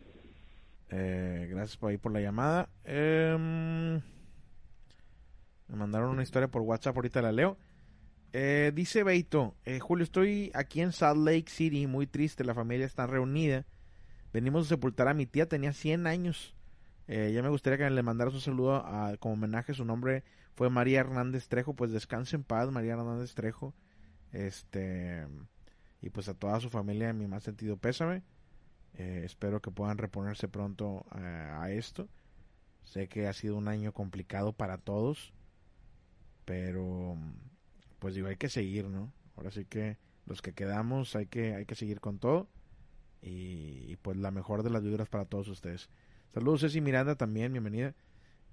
[0.90, 2.68] Eh, gracias por ahí por la llamada.
[2.84, 3.94] Em,
[5.68, 7.56] me mandaron una historia por WhatsApp, ahorita la leo.
[8.32, 12.86] Eh, dice Beito, eh, Julio, estoy aquí en Salt Lake City, muy triste, la familia
[12.86, 13.64] está reunida.
[14.32, 16.54] Venimos a sepultar a mi tía, tenía 100 años.
[17.06, 19.72] Eh, ya me gustaría que le mandara un saludo a, como homenaje.
[19.72, 20.24] Su nombre
[20.58, 21.74] fue María Hernández Trejo.
[21.74, 23.74] Pues descanse en paz, María Hernández Trejo.
[24.32, 25.24] Este.
[26.02, 28.24] Y pues a toda su familia, mi más sentido pésame.
[28.92, 32.08] espero que puedan reponerse pronto a esto.
[32.82, 35.32] Sé que ha sido un año complicado para todos.
[36.44, 37.16] Pero
[38.00, 39.12] pues digo, hay que seguir, ¿no?
[39.36, 39.96] Ahora sí que
[40.26, 42.48] los que quedamos hay que, hay que seguir con todo.
[43.22, 45.88] Y, pues la mejor de las vibras para todos ustedes.
[46.34, 47.94] Saludos Ceci Miranda también, bienvenida.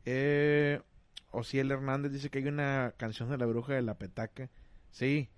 [0.05, 0.81] Eh,
[1.35, 4.49] Ociel Hernández dice que hay una canción de la bruja de la petaca.
[4.91, 5.29] Sí.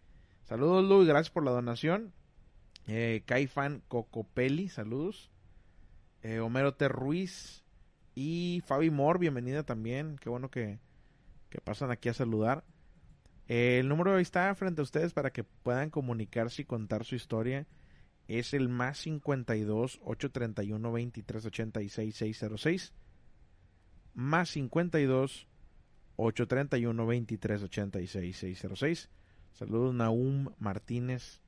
[0.44, 2.14] Saludos Luis, gracias por la donación.
[2.88, 5.32] Eh, Caifan Cocopelli, saludos.
[6.22, 6.88] Eh, Homero T.
[6.88, 7.64] Ruiz
[8.16, 10.18] y Fabi Moore, bienvenida también.
[10.18, 10.80] Qué bueno que,
[11.50, 12.64] que pasan aquí a saludar
[13.48, 17.66] el número está frente a ustedes para que puedan comunicarse y contar su historia.
[18.28, 22.94] Es el más 52 831 23 86 606.
[24.14, 25.47] Más 52
[26.18, 29.10] 831 23 86 606.
[29.54, 31.40] Saludos Naum Martínez.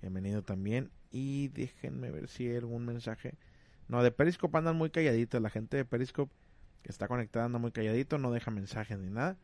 [0.00, 0.90] Bienvenido también.
[1.10, 3.34] Y déjenme ver si hay algún mensaje.
[3.88, 5.42] No, de Periscope andan muy calladitos.
[5.42, 6.32] La gente de Periscope
[6.82, 8.18] que está conectada anda muy calladito.
[8.18, 9.36] No deja mensajes ni nada.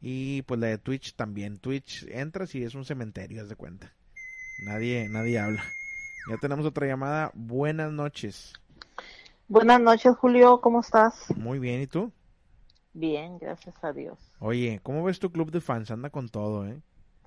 [0.00, 1.58] Y pues la de Twitch también.
[1.58, 3.92] Twitch entras y es un cementerio, haz de cuenta.
[4.66, 5.64] Nadie, nadie habla.
[6.30, 7.30] Ya tenemos otra llamada.
[7.34, 8.54] Buenas noches.
[9.46, 10.60] Buenas noches, Julio.
[10.62, 11.26] ¿Cómo estás?
[11.36, 11.82] Muy bien.
[11.82, 12.12] ¿Y tú?
[12.94, 14.18] Bien, gracias a Dios.
[14.38, 15.90] Oye, ¿cómo ves tu club de fans?
[15.90, 16.80] Anda con todo, ¿eh?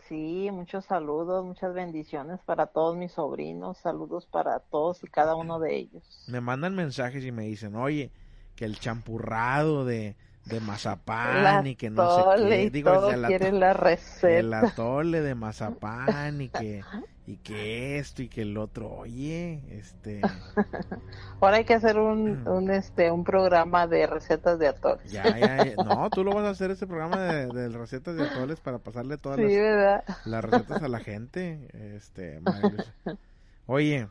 [0.07, 5.59] Sí, muchos saludos, muchas bendiciones para todos mis sobrinos, saludos para todos y cada uno
[5.59, 6.23] de ellos.
[6.27, 8.13] Me mandan mensajes y me dicen, oye,
[8.55, 10.15] que el champurrado de,
[10.47, 12.69] de mazapán y que no sé qué.
[12.69, 14.39] Digo, la receta.
[14.39, 16.83] El atole de mazapán y que,
[17.25, 18.89] y que esto y que el otro.
[18.89, 20.21] Oye, este...
[21.41, 22.47] Ahora hay que hacer un, mm.
[22.47, 25.11] un, este, un programa de recetas de atoles.
[25.11, 28.79] Ya, ya, No, tú lo vas a hacer ese programa de, recetas de atoles para
[28.79, 31.67] pasarle todas las, las, recetas a la gente.
[31.95, 32.41] Este,
[33.65, 34.07] Oye,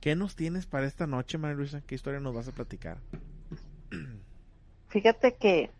[0.00, 1.80] ¿qué nos tienes para esta noche, María Luisa?
[1.86, 2.98] ¿Qué historia nos vas a platicar?
[4.92, 5.70] Fíjate que,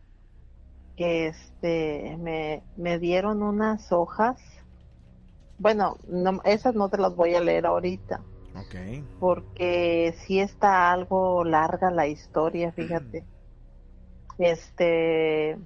[0.96, 4.40] que este, me, me dieron unas hojas.
[5.58, 8.22] Bueno, no, esas no te las voy a leer ahorita.
[8.66, 9.04] Okay.
[9.20, 13.24] Porque sí está algo larga la historia, fíjate.
[14.38, 15.58] Este,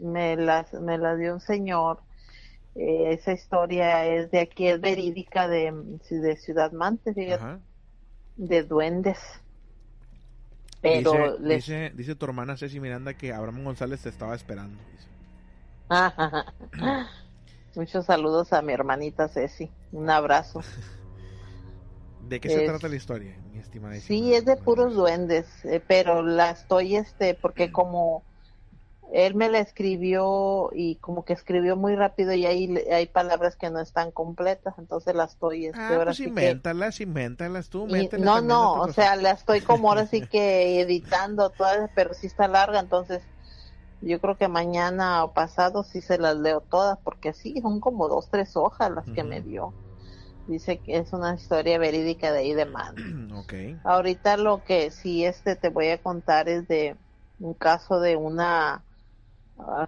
[0.00, 2.00] me las, me las dio un señor.
[2.74, 5.72] Eh, esa historia es de aquí, es verídica de,
[6.10, 7.62] de Ciudad Mante, fíjate.
[8.36, 9.18] De duendes.
[10.80, 14.78] Pero dice, dice, tu hermana Ceci Miranda que Abraham González te estaba esperando.
[17.74, 19.70] Muchos saludos a mi hermanita Ceci.
[19.92, 20.60] Un abrazo.
[22.28, 23.94] ¿De qué se trata la historia, mi estimada?
[24.00, 28.22] Sí, es de puros duendes, eh, pero la estoy, este, porque como
[29.12, 33.70] él me la escribió y como que escribió muy rápido y ahí hay palabras que
[33.70, 35.66] no están completas, entonces las estoy...
[35.66, 37.86] Este, ah, pues invéntalas, invéntalas tú.
[38.18, 42.48] no, no, o sea, la estoy como ahora sí que editando todas, pero sí está
[42.48, 43.22] larga, entonces
[44.00, 48.08] yo creo que mañana o pasado sí se las leo todas, porque sí, son como
[48.08, 49.72] dos, tres hojas las que me dio.
[50.46, 53.38] Dice que es una historia verídica de ahí de mano.
[53.40, 53.78] okay.
[53.84, 56.96] Ahorita lo que sí este te voy a contar es de
[57.40, 58.82] un caso de una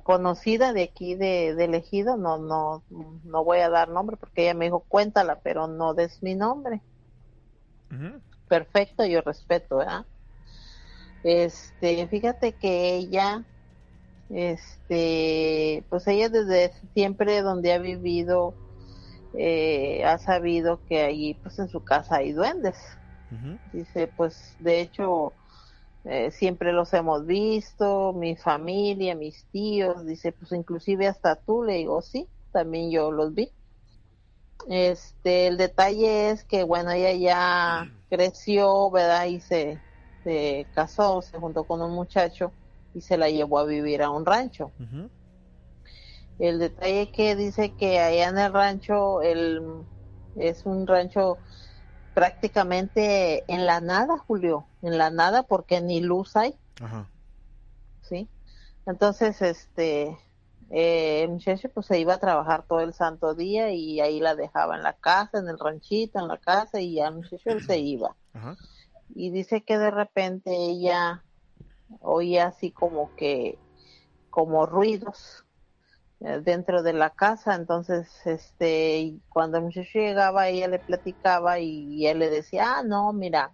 [0.03, 2.83] conocida de aquí de, de, elegido, no, no,
[3.25, 6.83] no voy a dar nombre porque ella me dijo cuéntala, pero no des mi nombre.
[8.49, 10.07] Perfecto, yo respeto, ¿verdad?
[11.23, 13.45] Este, fíjate que ella,
[14.31, 18.55] este, pues ella desde siempre donde ha vivido,
[19.35, 22.77] eh, ha sabido que allí, pues en su casa hay duendes.
[23.73, 25.33] Dice, pues de hecho,
[26.05, 31.75] eh, siempre los hemos visto, mi familia, mis tíos, dice, pues inclusive hasta tú, le
[31.75, 33.51] digo, sí, también yo los vi.
[34.69, 39.27] Este, el detalle es que, bueno, ella ya creció, ¿verdad?
[39.27, 39.79] Y se,
[40.25, 42.53] se casó, se juntó con un muchacho
[42.95, 44.73] y se la llevó a vivir a un rancho.
[46.39, 49.63] El detalle que dice que allá en el rancho, el,
[50.37, 51.39] es un rancho
[52.21, 56.55] prácticamente en la nada, Julio, en la nada porque ni luz hay.
[56.79, 57.09] Ajá.
[58.03, 58.29] ¿Sí?
[58.85, 60.19] Entonces, este,
[60.69, 64.35] eh, el muchacho pues se iba a trabajar todo el santo día y ahí la
[64.35, 68.15] dejaba en la casa, en el ranchito, en la casa y ya muchacho se iba.
[68.35, 68.55] Ajá.
[69.15, 71.25] Y dice que de repente ella
[72.03, 73.59] oía así como que,
[74.29, 75.47] como ruidos
[76.21, 82.19] dentro de la casa, entonces este cuando el muchacho llegaba ella le platicaba y, él
[82.19, 83.53] le decía, ah no, mira,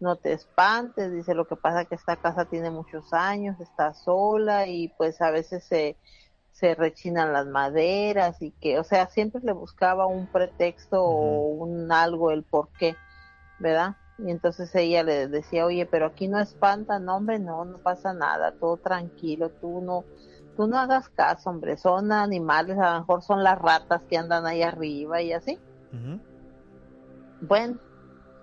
[0.00, 4.66] no te espantes, dice lo que pasa que esta casa tiene muchos años, está sola
[4.66, 5.96] y pues a veces se,
[6.50, 11.92] se rechinan las maderas y que, o sea, siempre le buscaba un pretexto o un
[11.92, 12.96] algo, el por qué,
[13.60, 13.96] ¿verdad?
[14.18, 18.12] Y entonces ella le decía, oye, pero aquí no espanta, no hombre, no, no pasa
[18.12, 20.04] nada, todo tranquilo, tú no,
[20.58, 24.44] tú no hagas caso, hombre, son animales, a lo mejor son las ratas que andan
[24.44, 25.56] ahí arriba y así.
[27.40, 27.76] Bueno,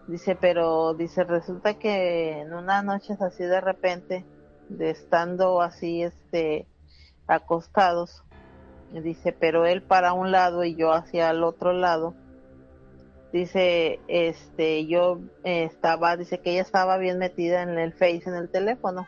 [0.07, 4.25] dice, pero dice, resulta que en una noche así de repente,
[4.69, 6.69] de estando así, este,
[7.27, 8.23] acostados,
[8.93, 12.15] dice, pero él para un lado y yo hacia el otro lado,
[13.33, 18.47] dice, este, yo estaba, dice que ella estaba bien metida en el Face, en el
[18.47, 19.05] teléfono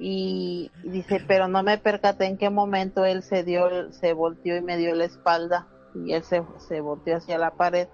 [0.00, 4.62] y, dice, pero no me percaté en qué momento él se dio, se volteó y
[4.62, 7.88] me dio la espalda y él se, se volteó hacia la pared.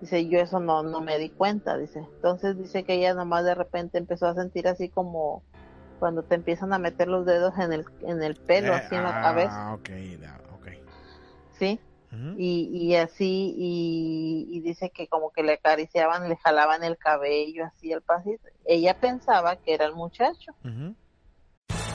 [0.00, 2.00] Dice, yo eso no, no me di cuenta, dice.
[2.16, 5.42] Entonces dice que ella nomás de repente empezó a sentir así como
[5.98, 9.20] cuando te empiezan a meter los dedos en el, en el pelo, así en la
[9.20, 9.74] ah, cabeza.
[9.74, 9.90] ok,
[10.54, 10.68] ok.
[11.58, 11.80] Sí,
[12.36, 17.64] y, y así, y, y, dice que como que le acariciaban, le jalaban el cabello,
[17.64, 18.48] así el pasito.
[18.66, 20.52] Ella pensaba que era el muchacho.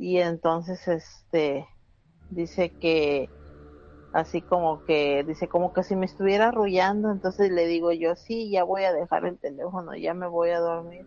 [0.00, 1.68] y entonces este
[2.30, 3.28] dice que
[4.12, 8.50] así como que dice como que si me estuviera arrullando entonces le digo yo sí
[8.50, 11.06] ya voy a dejar el teléfono ya me voy a dormir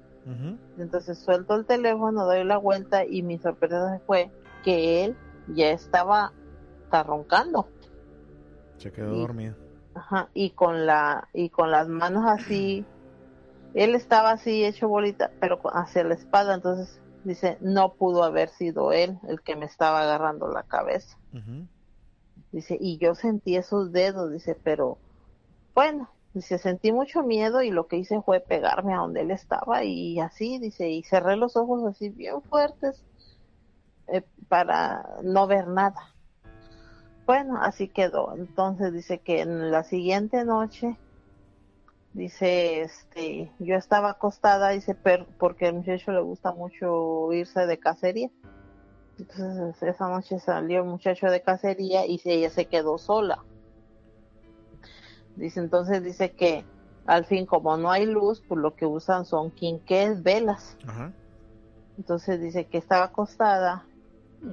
[0.77, 4.29] entonces suelto el teléfono doy la vuelta y mi sorpresa fue
[4.63, 5.17] que él
[5.47, 6.31] ya estaba
[6.91, 7.67] roncando
[8.77, 9.55] se quedó dormido.
[9.95, 12.85] Ajá y con la y con las manos así
[13.73, 18.91] él estaba así hecho bolita pero hacia la espalda entonces Dice, no pudo haber sido
[18.91, 21.17] él el que me estaba agarrando la cabeza.
[22.51, 24.97] Dice, y yo sentí esos dedos, dice, pero
[25.73, 29.83] bueno, dice, sentí mucho miedo y lo que hice fue pegarme a donde él estaba
[29.83, 33.03] y así, dice, y cerré los ojos así bien fuertes
[34.07, 36.13] eh, para no ver nada.
[37.25, 38.35] Bueno, así quedó.
[38.35, 40.97] Entonces dice que en la siguiente noche
[42.13, 47.79] Dice, este, yo estaba acostada, dice, pero porque al muchacho le gusta mucho irse de
[47.79, 48.29] cacería.
[49.17, 53.43] Entonces esa noche salió el muchacho de cacería y ella se quedó sola.
[55.35, 56.63] Dice, entonces dice que
[57.07, 60.77] al fin como no hay luz, pues lo que usan son quinqués, velas.
[61.97, 63.85] Entonces dice que estaba acostada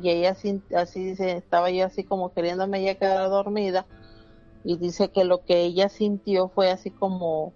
[0.02, 3.86] y ella así, así dice, estaba yo así como queriéndome ya quedar dormida
[4.64, 7.54] y dice que lo que ella sintió fue así como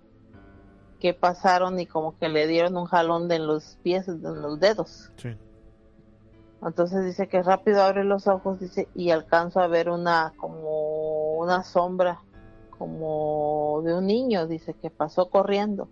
[1.01, 5.13] que pasaron y como que le dieron un jalón de los pies, de los dedos.
[6.63, 11.63] Entonces dice que rápido abre los ojos, dice, y alcanzo a ver una, como una
[11.63, 12.23] sombra,
[12.71, 15.89] como de un niño, dice, que pasó corriendo.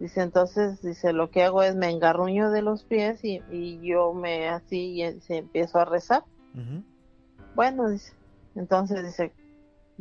[0.00, 4.48] Dice, entonces, dice, lo que hago es me engarruño de los pies y, yo me
[4.48, 6.24] así y se empiezo a rezar.
[7.54, 8.12] Bueno, dice,
[8.56, 9.32] entonces dice,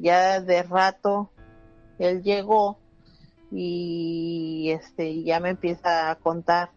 [0.02, 1.30] ya de rato
[2.00, 2.78] él llegó
[3.52, 6.72] y este ya me empieza a contar,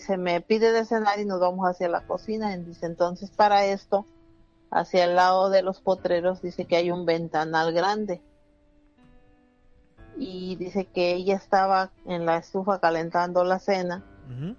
[0.00, 3.64] se me pide de cenar y nos vamos hacia la cocina, y dice entonces para
[3.66, 4.06] esto,
[4.70, 8.22] hacia el lado de los potreros dice que hay un ventanal grande
[10.16, 14.04] y dice que ella estaba en la estufa calentando la cena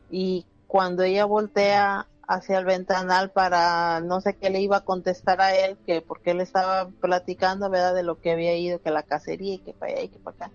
[0.10, 5.42] y cuando ella voltea hacia el ventanal para no sé qué le iba a contestar
[5.42, 7.94] a él, que porque él estaba platicando, ¿verdad?
[7.94, 10.38] De lo que había ido, que la cacería y que para allá y que para
[10.38, 10.52] acá.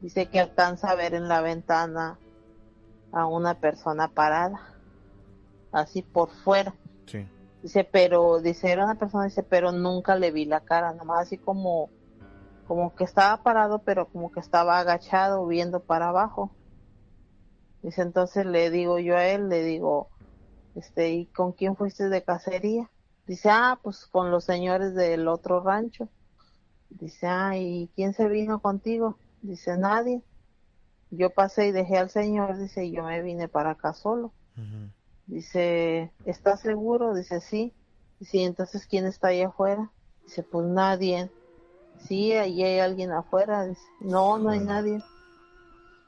[0.00, 2.18] Dice que alcanza a ver en la ventana
[3.12, 4.60] a una persona parada,
[5.70, 6.74] así por fuera.
[7.62, 11.38] Dice, pero, dice, era una persona, dice, pero nunca le vi la cara, nomás así
[11.38, 11.88] como,
[12.66, 16.50] como que estaba parado, pero como que estaba agachado viendo para abajo.
[17.82, 20.10] Dice, entonces le digo yo a él, le digo,
[20.74, 22.90] este, ¿y con quién fuiste de cacería?
[23.26, 26.08] Dice, ah, pues con los señores del otro rancho.
[26.90, 29.16] Dice, ah, ¿y quién se vino contigo?
[29.42, 30.22] Dice, nadie.
[31.10, 34.32] Yo pasé y dejé al señor, dice, y yo me vine para acá solo.
[35.26, 37.14] Dice, ¿estás seguro?
[37.14, 37.72] Dice, sí.
[38.20, 39.90] Dice, entonces quién está ahí afuera?
[40.24, 41.30] Dice, pues nadie.
[42.06, 43.64] Sí, ahí hay alguien afuera.
[43.64, 45.02] Dice, no, no hay nadie.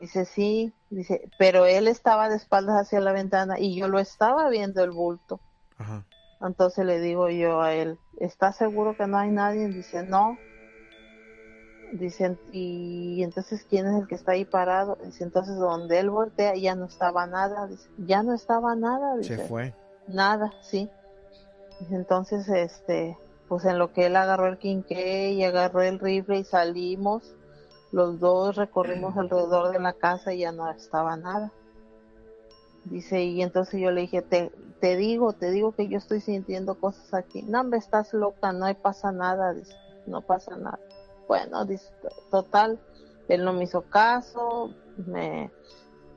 [0.01, 0.73] Dice, sí.
[0.91, 4.91] Dice, pero él estaba de espaldas hacia la ventana y yo lo estaba viendo el
[4.91, 5.41] bulto.
[6.41, 9.69] Entonces le digo yo a él, ¿estás seguro que no hay nadie?
[9.69, 10.39] Dice, no.
[11.93, 14.99] Dicen, y entonces, ¿quién es el que está ahí parado?
[15.05, 17.67] Dice, entonces, donde él voltea ya no estaba nada.
[17.67, 19.17] Dice, ya no estaba nada.
[19.17, 19.75] Dice, Se fue.
[20.09, 20.91] Nada, sí.
[21.81, 23.17] Dice, entonces, este,
[23.49, 27.35] pues en lo que él agarró el quinqué y agarró el rifle y salimos,
[27.93, 31.53] los dos recorrimos alrededor de la casa y ya no estaba nada.
[32.85, 36.77] Dice, y entonces yo le dije, te, te digo, te digo que yo estoy sintiendo
[36.79, 37.43] cosas aquí.
[37.43, 39.75] No, me estás loca, no pasa nada, dice,
[40.07, 40.79] no pasa nada.
[41.27, 41.93] Bueno, dice,
[42.31, 42.79] total,
[43.29, 44.73] él no me hizo caso,
[45.07, 45.51] me,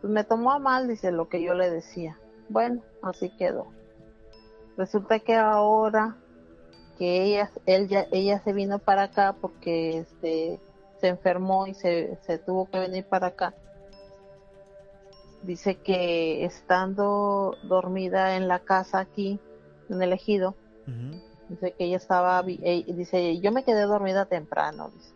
[0.02, 2.20] pues me tomó a mal, dice, lo que yo le decía.
[2.50, 3.68] Bueno, así quedó.
[4.78, 6.18] resulta que ahora
[7.00, 10.60] que ella, él ya, ella se vino para acá porque este,
[11.00, 13.54] se enfermó y se, se tuvo que venir para acá.
[15.44, 19.40] Dice que estando dormida en la casa aquí,
[19.90, 20.56] en el ejido,
[21.48, 25.14] dice que ella estaba, eh, dice, yo me quedé dormida temprano, dice.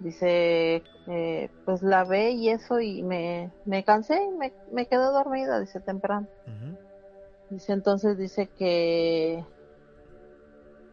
[0.00, 5.04] Dice, eh, pues la ve y eso y me, me cansé y me, me quedé
[5.04, 6.26] dormida, dice temprano.
[7.50, 9.44] Dice entonces, dice que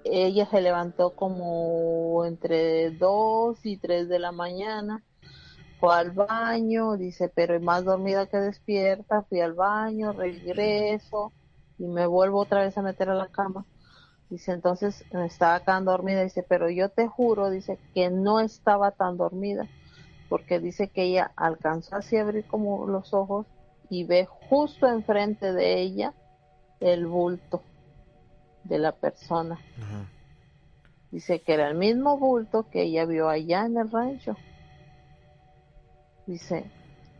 [0.03, 5.03] ella se levantó como entre 2 y 3 de la mañana,
[5.79, 11.31] fue al baño, dice, pero más dormida que despierta, fui al baño, regreso
[11.77, 13.65] y me vuelvo otra vez a meter a la cama.
[14.29, 19.17] Dice, entonces estaba tan dormida, dice, pero yo te juro, dice, que no estaba tan
[19.17, 19.67] dormida,
[20.27, 23.47] porque dice que ella alcanzó así a abrir como los ojos
[23.89, 26.13] y ve justo enfrente de ella
[26.79, 27.68] el bulto
[28.63, 29.59] de la persona.
[31.11, 34.35] Dice que era el mismo bulto que ella vio allá en el rancho.
[36.27, 36.65] Dice,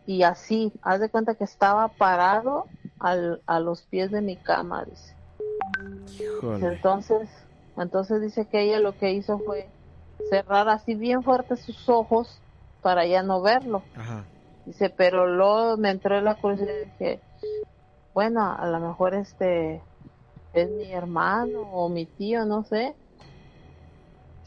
[0.06, 2.66] y así, haz de cuenta que estaba parado
[3.00, 5.14] al, a los pies de mi cama, dice.
[6.42, 7.28] Entonces,
[7.76, 9.68] entonces dice que ella lo que hizo fue
[10.28, 12.40] cerrar así bien fuerte sus ojos
[12.82, 13.82] para ya no verlo.
[14.66, 17.20] Dice, pero luego me entró la curiosidad y dije,
[18.14, 19.82] bueno, a lo mejor este
[20.52, 22.94] es mi hermano o mi tío, no sé.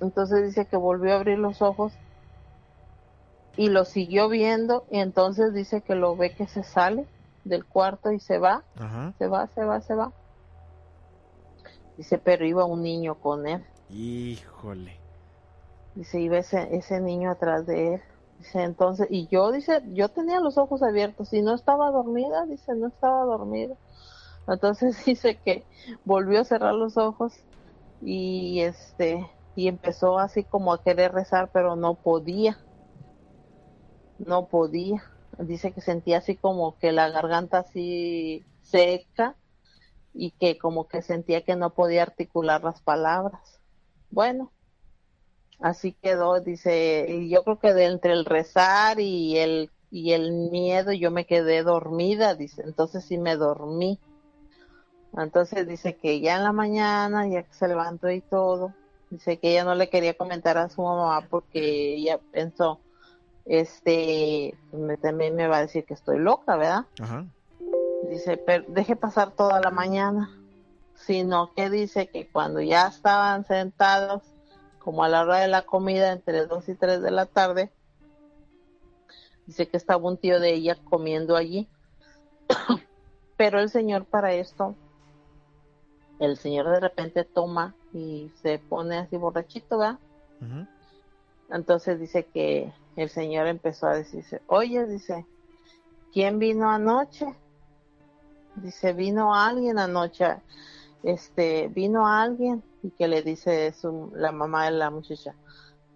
[0.01, 1.93] Entonces dice que volvió a abrir los ojos
[3.55, 7.05] y lo siguió viendo y entonces dice que lo ve que se sale
[7.43, 8.63] del cuarto y se va,
[9.17, 10.11] se va, se va, se va.
[11.97, 13.63] Dice, pero iba un niño con él.
[13.89, 14.97] Híjole.
[15.95, 18.01] Dice, iba ese, ese niño atrás de él.
[18.39, 22.73] Dice, entonces, y yo, dice, yo tenía los ojos abiertos y no estaba dormida, dice,
[22.75, 23.75] no estaba dormida.
[24.47, 25.65] Entonces dice que
[26.05, 27.33] volvió a cerrar los ojos
[28.01, 29.25] y este
[29.55, 32.57] y empezó así como a querer rezar, pero no podía.
[34.17, 35.03] No podía.
[35.37, 39.35] Dice que sentía así como que la garganta así seca
[40.13, 43.59] y que como que sentía que no podía articular las palabras.
[44.09, 44.51] Bueno,
[45.59, 50.31] así quedó, dice, y yo creo que de entre el rezar y el y el
[50.49, 53.99] miedo yo me quedé dormida, dice, entonces sí me dormí.
[55.17, 58.73] Entonces dice que ya en la mañana, ya que se levantó y todo,
[59.09, 62.79] dice que ella no le quería comentar a su mamá porque ella pensó,
[63.45, 66.85] este, me, también me va a decir que estoy loca, ¿verdad?
[68.09, 70.31] Dice, pero deje pasar toda la mañana,
[70.95, 74.23] sino que dice que cuando ya estaban sentados,
[74.79, 77.71] como a la hora de la comida, entre 2 y 3 de la tarde,
[79.45, 81.69] dice que estaba un tío de ella comiendo allí.
[83.37, 84.75] pero el señor para esto
[86.19, 89.99] el señor de repente toma y se pone así borrachito, ¿va?
[91.49, 95.25] Entonces dice que el señor empezó a decirse, oye, dice,
[96.11, 97.25] ¿quién vino anoche?
[98.55, 100.37] Dice, vino alguien anoche,
[101.01, 105.35] este, vino alguien y que le dice su, la mamá de la muchacha,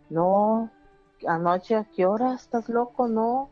[0.09, 0.71] no,
[1.27, 3.49] anoche a qué hora estás loco, no,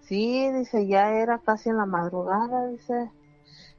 [0.00, 3.10] sí, dice, ya era casi en la madrugada, dice,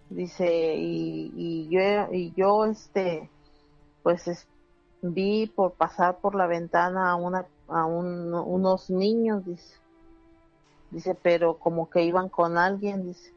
[0.10, 3.30] dice y, y yo y yo este
[4.03, 4.47] pues
[5.01, 9.78] vi por pasar por la ventana a una a unos niños dice.
[10.91, 13.34] Dice pero como que iban con alguien dice.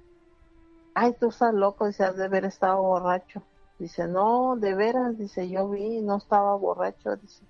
[0.94, 3.42] Ay tú estás loco dice has de haber estado borracho.
[3.78, 7.44] Dice no de veras dice yo vi no estaba borracho dice.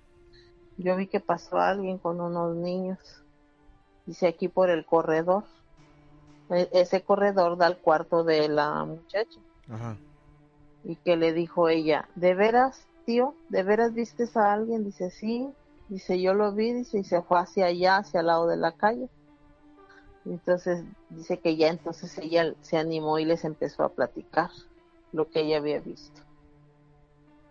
[0.77, 2.99] Yo vi que pasó alguien con unos niños.
[4.05, 5.45] Dice aquí por el corredor
[6.49, 9.39] ese corredor da al cuarto de la muchacha.
[10.83, 13.35] Y que le dijo ella, ¿de veras, tío?
[13.49, 14.83] ¿De veras viste a alguien?
[14.83, 15.49] Dice, sí.
[15.89, 18.71] Dice, yo lo vi, dice, y se fue hacia allá, hacia el lado de la
[18.71, 19.09] calle.
[20.25, 24.49] Entonces dice que ya entonces ella se animó y les empezó a platicar
[25.11, 26.21] lo que ella había visto.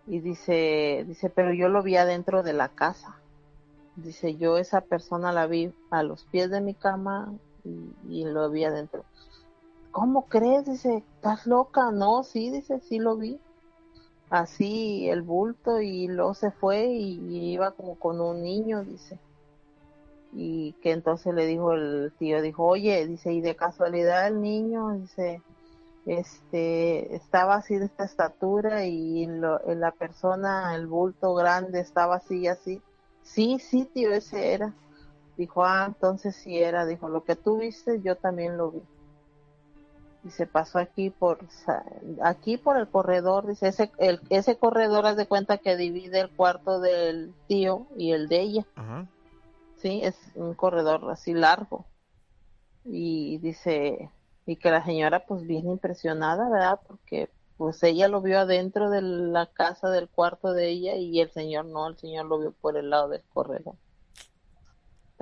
[0.07, 3.15] Y dice, dice, pero yo lo vi adentro de la casa.
[3.95, 7.31] Dice, yo esa persona la vi a los pies de mi cama
[7.63, 9.05] y, lo vi adentro.
[9.91, 10.65] ¿Cómo crees?
[10.65, 11.91] Dice, ¿estás loca?
[11.91, 13.39] No, sí, dice, sí lo vi.
[14.29, 19.19] Así el bulto y luego se fue y, iba como con un niño, dice.
[20.33, 24.91] Y que entonces le dijo el tío, dijo, oye, dice, y de casualidad el niño,
[24.93, 25.43] dice,
[26.07, 32.47] este, estaba así de esta estatura y la persona, el bulto grande estaba así y
[32.47, 32.81] así.
[33.21, 34.73] Sí, sí, tío, ese era.
[35.37, 38.81] Dijo, ah, entonces sí era, dijo, lo que tú viste, yo también lo vi.
[40.23, 41.39] y se pasó aquí por
[42.21, 46.29] aquí por el corredor dice ese el, ese corredor haz de cuenta que divide el
[46.29, 48.65] cuarto del tío y el de ella
[49.83, 51.85] sí es un corredor así largo.
[52.85, 54.09] Y dice
[54.45, 59.01] y que la señora pues bien impresionada verdad porque pues ella lo vio adentro de
[59.01, 62.77] la casa del cuarto de ella y el señor no el señor lo vio por
[62.77, 63.75] el lado del corredor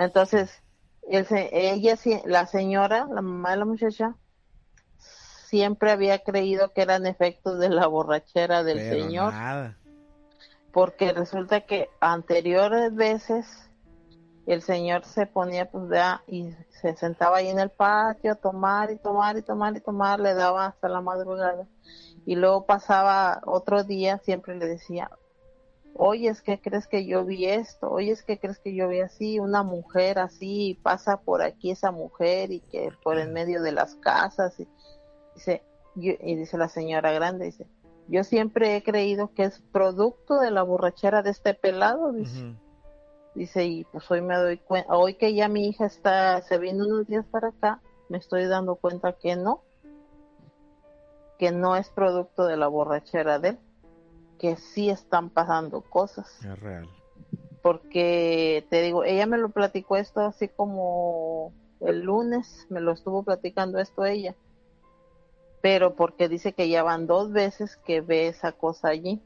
[0.04, 0.62] entonces
[1.10, 1.96] ella
[2.26, 4.16] la señora la mamá de la muchacha
[5.52, 9.34] siempre había creído que eran efectos de la borrachera del señor.
[10.72, 13.70] Porque resulta que anteriores veces
[14.46, 18.92] el señor se ponía pues ya y se sentaba ahí en el patio a tomar
[18.92, 21.68] y tomar y tomar y tomar, le daba hasta la madrugada.
[22.26, 25.12] Y luego pasaba otro día, siempre le decía,
[25.96, 29.02] oye, es que crees que yo vi esto, oye, es que crees que yo vi
[29.02, 33.72] así, una mujer así, pasa por aquí esa mujer y que por en medio de
[33.72, 34.60] las casas.
[34.60, 34.68] Y,
[35.36, 35.64] Dice,
[35.96, 37.66] y dice la señora grande, dice,
[38.08, 42.56] yo siempre he creído que es producto de la borrachera de este pelado, dice.
[43.34, 46.86] Dice, y pues hoy me doy cuenta, hoy que ya mi hija está, se vino
[46.86, 49.64] unos días para acá, me estoy dando cuenta que no,
[51.40, 53.60] que no es producto de la borrachera de él,
[54.42, 56.28] que sí están pasando cosas.
[56.44, 56.90] Es real.
[57.62, 63.24] Porque te digo, ella me lo platicó esto así como el lunes, me lo estuvo
[63.24, 64.36] platicando esto ella
[65.62, 69.22] pero porque dice que ya van dos veces que ve esa cosa allí.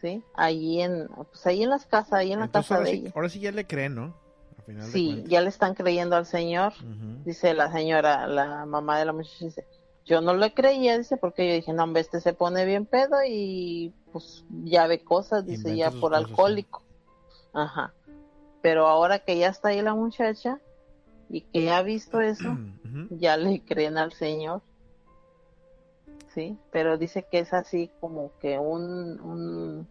[0.00, 0.22] ¿Sí?
[0.34, 3.12] Allí en, pues ahí en las casas, ahí en la casa de ella.
[3.14, 4.14] Ahora sí ya le creen, ¿no?
[4.90, 6.72] sí, ya le están creyendo al señor.
[7.24, 9.66] Dice la señora, la mamá de la muchacha, dice,
[10.06, 13.16] yo no le creía, dice, porque yo dije, no, hombre, este se pone bien pedo
[13.26, 16.82] y pues ya ve cosas, dice, ya por alcohólico.
[17.52, 17.92] Ajá.
[18.62, 20.60] Pero ahora que ya está ahí la muchacha,
[21.28, 22.56] y que ha visto eso,
[23.10, 24.62] ya le creen al Señor.
[26.34, 29.88] Sí, pero dice que es así como que un,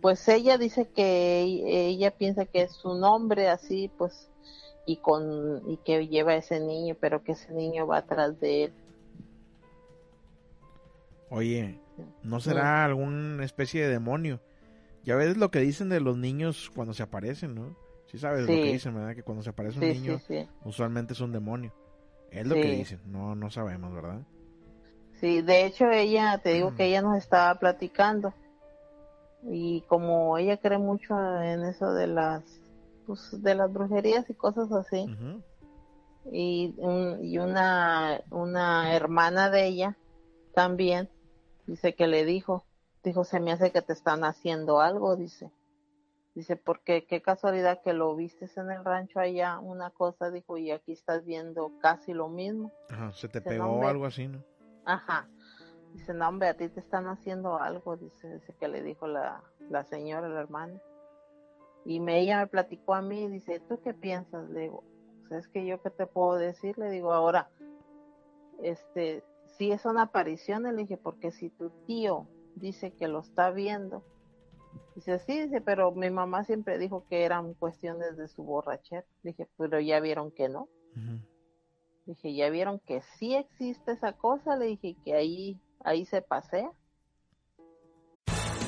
[0.00, 4.28] pues ella dice que ella piensa que es un hombre así, pues
[4.86, 8.64] y con y que lleva a ese niño, pero que ese niño va atrás de
[8.64, 8.72] él.
[11.34, 11.80] Oye,
[12.22, 14.42] ¿no será alguna especie de demonio?
[15.02, 17.74] Ya ves lo que dicen de los niños cuando se aparecen, ¿no?
[18.04, 19.14] Sí sabes lo que dicen, ¿verdad?
[19.14, 20.20] Que cuando se aparece un niño,
[20.62, 21.72] usualmente es un demonio.
[22.30, 24.20] Es lo que dicen, no, no sabemos, ¿verdad?
[25.20, 28.34] Sí, de hecho ella, te digo que ella nos estaba platicando.
[29.44, 32.42] Y como ella cree mucho en eso de las,
[33.06, 35.06] pues, de las brujerías y cosas así.
[36.30, 36.74] y,
[37.22, 39.96] y una, una hermana de ella
[40.54, 41.08] también
[41.66, 42.64] dice que le dijo,
[43.02, 45.50] dijo, se me hace que te están haciendo algo, dice.
[46.34, 50.70] Dice, porque qué casualidad que lo vistes en el rancho allá, una cosa, dijo, y
[50.70, 52.72] aquí estás viendo casi lo mismo.
[52.88, 54.42] Ajá, se te pegó algo así, ¿no?
[54.86, 55.28] Ajá.
[55.92, 59.42] Dice, no, hombre, a ti te están haciendo algo, dice, dice que le dijo la,
[59.68, 60.80] la señora, la hermana.
[61.84, 64.48] Y me, ella me platicó a mí, dice, ¿tú qué piensas?
[64.48, 64.84] Le digo,
[65.28, 66.78] ¿sabes que yo qué te puedo decir?
[66.78, 67.50] Le digo, ahora,
[68.62, 69.22] este,
[69.62, 74.02] si es una aparición, le dije, porque si tu tío dice que lo está viendo,
[74.96, 79.06] Dice, sí, dice, pero mi mamá siempre dijo que eran cuestiones de su borrachera.
[79.22, 80.68] Dije, pero ya vieron que no.
[82.04, 84.56] Dije, ya vieron que sí existe esa cosa.
[84.56, 86.70] Le dije que ahí, ahí se pasea.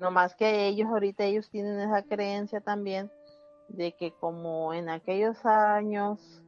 [0.00, 3.10] No más que ellos ahorita ellos tienen esa creencia también
[3.68, 6.42] de que como en aquellos años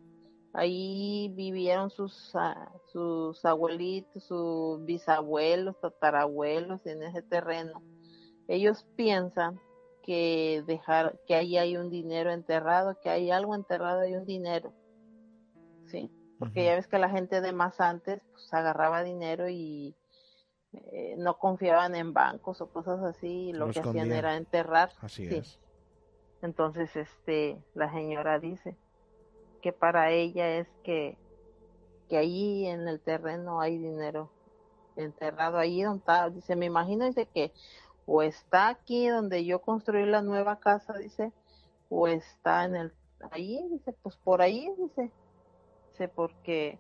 [0.55, 7.83] ahí vivieron sus, ah, sus abuelitos, sus bisabuelos, tatarabuelos en ese terreno.
[8.49, 9.61] Ellos piensan
[10.03, 14.73] que dejar que ahí hay un dinero enterrado, que hay algo enterrado, hay un dinero.
[15.87, 19.95] Sí, porque ya ves que la gente de más antes pues agarraba dinero y
[20.73, 24.91] eh, no confiaban en bancos o cosas así, lo, que hacían era enterrar.
[25.01, 25.59] Así es.
[26.41, 28.77] Entonces, este, la señora dice
[29.61, 31.17] que para ella es que,
[32.09, 34.31] que allí en el terreno hay dinero
[34.97, 37.53] enterrado, ahí donde está, dice, me imagino, dice que
[38.07, 41.33] o está aquí donde yo construí la nueva casa, dice,
[41.89, 42.93] o está en el,
[43.31, 45.11] ahí, dice, pues por ahí, dice,
[45.91, 46.79] dice, porque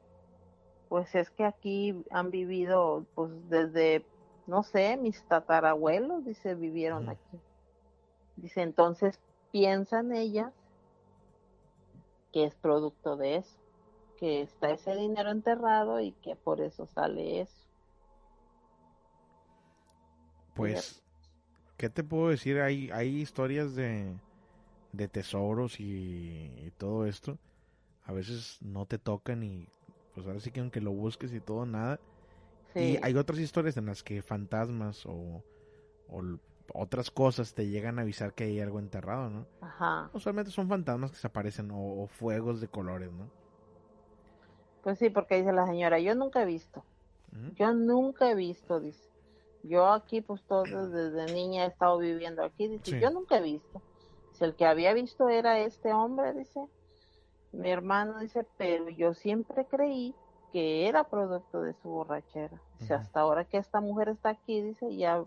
[0.92, 4.04] pues es que aquí han vivido pues desde,
[4.46, 7.40] no sé, mis tatarabuelos, dice, vivieron aquí.
[8.36, 9.18] Dice, entonces
[9.52, 10.52] piensan ellas
[12.30, 13.56] que es producto de eso,
[14.18, 17.66] que está ese dinero enterrado y que por eso sale eso.
[20.52, 21.02] Pues,
[21.78, 22.60] ¿qué te puedo decir?
[22.60, 24.14] Hay, hay historias de,
[24.92, 27.38] de tesoros y, todo esto.
[28.04, 29.68] A veces no te tocan y
[30.14, 31.98] pues ahora sí que aunque lo busques y todo, nada.
[32.74, 35.42] Y hay otras historias en las que fantasmas o,
[36.74, 39.46] otras cosas te llegan a avisar que hay algo enterrado, ¿no?
[39.60, 40.10] Ajá.
[40.14, 43.28] Usualmente son fantasmas que se aparecen o, fuegos de colores, ¿no?
[44.82, 46.84] Pues sí, porque dice la señora, yo nunca he visto.
[47.56, 49.08] Yo nunca he visto, dice.
[49.62, 53.80] Yo aquí, pues todo desde niña he estado viviendo aquí, dice, yo nunca he visto.
[54.32, 56.60] Dice, el que había visto era este hombre, dice.
[57.52, 60.14] Mi hermano dice, pero yo siempre creí
[60.52, 62.60] que era producto de su borrachera.
[62.78, 65.24] Dice, hasta ahora que esta mujer está aquí, dice, ya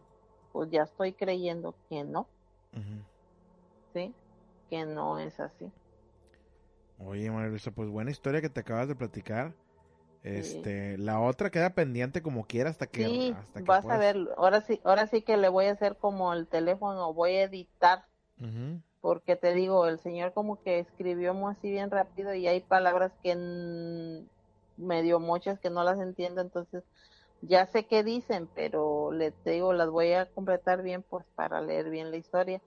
[0.52, 2.28] pues ya estoy creyendo que no.
[3.94, 4.14] ¿Sí?
[4.70, 5.72] Que no es así.
[7.00, 9.54] Oye, María Luisa, pues buena historia que te acabas de platicar.
[10.24, 14.18] Este, la otra queda pendiente como quiera hasta que, sí, hasta que vas a ver,
[14.38, 18.06] ahora sí, ahora sí que le voy a hacer como el teléfono, voy a editar,
[19.06, 24.26] porque te digo, el señor como que escribió así bien rápido y hay palabras que
[24.78, 26.84] medio muchas que no las entiendo, entonces
[27.44, 31.92] ya sé qué dicen, pero le digo, las voy a completar bien pues para leer
[31.92, 32.60] bien la historia,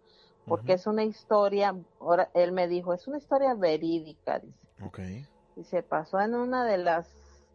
[0.47, 4.69] porque es una historia, ahora él me dijo, es una historia verídica, dice.
[4.87, 5.27] Okay.
[5.57, 7.09] Y se pasó en una de las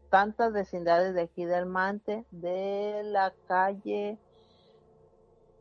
[0.10, 4.18] tantas vecindades de aquí del Mante, de la calle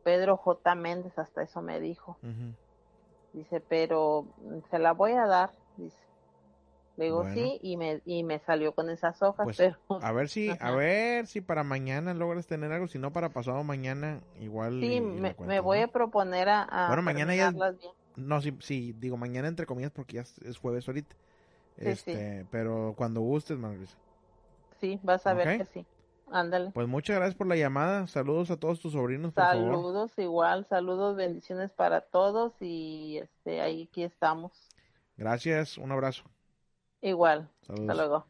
[0.03, 0.75] Pedro J.
[0.75, 2.17] Méndez, hasta eso me dijo.
[3.33, 4.27] Dice, pero
[4.69, 5.97] se la voy a dar, dice.
[6.95, 9.77] Le digo sí y me, y me salió con esas hojas, pues, pero...
[10.03, 13.63] A ver si, a ver si para mañana logras tener algo, si no para pasado
[13.63, 14.79] mañana igual...
[14.79, 16.85] Sí, me, voy a proponer a...
[16.87, 17.51] bueno, mañana ya...
[18.15, 21.15] No, sí, sí, digo mañana entre comillas porque ya es, jueves ahorita.
[21.77, 23.93] este, pero cuando gustes, Margarita.
[24.79, 25.85] Sí, vas a ver que sí.
[26.33, 26.71] Ándale.
[26.71, 28.07] Pues muchas gracias por la llamada.
[28.07, 33.83] Saludos a todos tus sobrinos, por Saludos igual, saludos, bendiciones para todos y este ahí
[33.83, 34.51] aquí estamos.
[35.15, 36.23] Gracias, un abrazo.
[37.01, 37.51] Igual.
[37.69, 38.25] Hasta luego.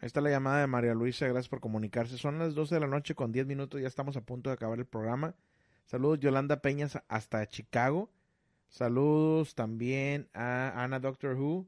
[0.00, 2.18] Ahí está la llamada de María Luisa, gracias por comunicarse.
[2.18, 4.80] Son las 12 de la noche con 10 minutos, ya estamos a punto de acabar
[4.80, 5.36] el programa.
[5.84, 8.10] Saludos Yolanda Peñas hasta Chicago.
[8.68, 11.64] Saludos también a Ana Doctor Who.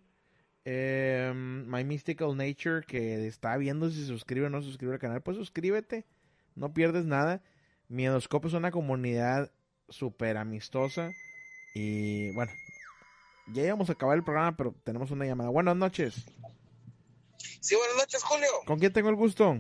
[0.71, 4.99] Em, My Mystical Nature, que está viendo si se suscribe o no se suscribe al
[4.99, 5.23] canal.
[5.23, 6.05] Pues suscríbete,
[6.57, 7.43] no pierdes nada.
[7.89, 9.51] Miedoscope es una comunidad
[9.89, 11.11] súper amistosa.
[11.75, 12.53] Y bueno,
[13.55, 15.49] ya íbamos a acabar el programa, pero tenemos una llamada.
[15.49, 16.17] Buenas noches.
[17.63, 18.51] Sí, buenas noches, Julio.
[18.67, 19.59] ¿Con quién tengo el gusto?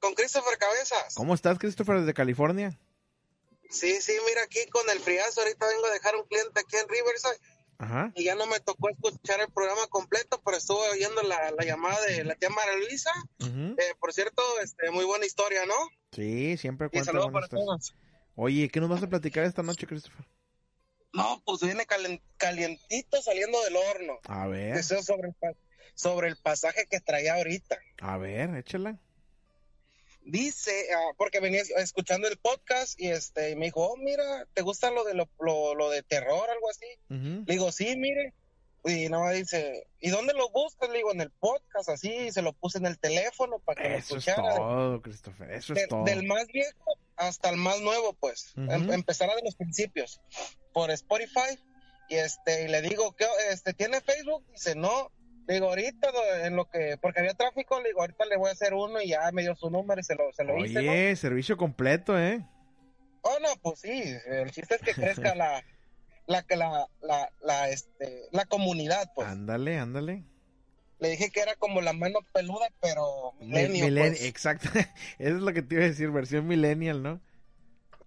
[0.00, 1.14] Con Christopher Cabezas.
[1.14, 2.78] ¿Cómo estás, Christopher, desde California?
[3.68, 5.42] Sí, sí, mira aquí con el friazo.
[5.42, 7.38] Ahorita vengo a dejar un cliente aquí en Riverside.
[7.78, 8.12] Ajá.
[8.14, 12.24] Y ya no me tocó escuchar el programa completo, pero estuve oyendo la, llamada de
[12.24, 13.10] la tía María Luisa.
[13.40, 15.74] Eh, por cierto, este, muy buena historia, ¿no?
[16.12, 17.94] Sí, siempre cuenta buenas
[18.34, 20.26] Oye, ¿qué nos vas a platicar esta noche, Christopher?
[21.12, 21.86] No, pues viene
[22.36, 24.18] calientito saliendo del horno.
[24.24, 24.76] A ver.
[24.76, 25.56] Eso sobre el,
[25.94, 27.78] sobre el pasaje que traía ahorita.
[28.00, 28.98] A ver, échala.
[30.26, 34.90] Dice, ah, porque venía escuchando el podcast y este me dijo, oh, mira, ¿te gusta
[34.90, 36.86] lo de lo, lo, de terror, algo así?
[37.08, 38.34] Le digo, sí, mire.
[38.84, 40.88] Y nada más dice, ¿y dónde lo buscas?
[40.90, 44.14] Le digo, en el podcast, así, se lo puse en el teléfono para que eso
[44.14, 44.42] lo escuchara.
[44.42, 46.04] Eso es todo, Christopher, eso es todo.
[46.04, 48.52] Del más viejo hasta el más nuevo, pues.
[48.56, 50.20] Em, empezará de los principios
[50.72, 51.58] por Spotify
[52.08, 55.10] y este y le digo que este tiene Facebook dice no
[55.46, 56.08] digo ahorita
[56.44, 59.08] en lo que porque había tráfico le digo ahorita le voy a hacer uno y
[59.08, 62.44] ya me dio su número y se lo se lo hice Oye, servicio completo eh
[63.22, 65.64] oh no pues sí el chiste es que crezca la
[66.26, 69.28] la la la la este la comunidad pues.
[69.28, 70.24] Ándale ándale.
[70.98, 74.24] Le dije que era como la mano peluda pero millennial, pues.
[74.24, 74.68] exacto.
[74.74, 77.20] Eso es lo que te iba a decir versión millennial no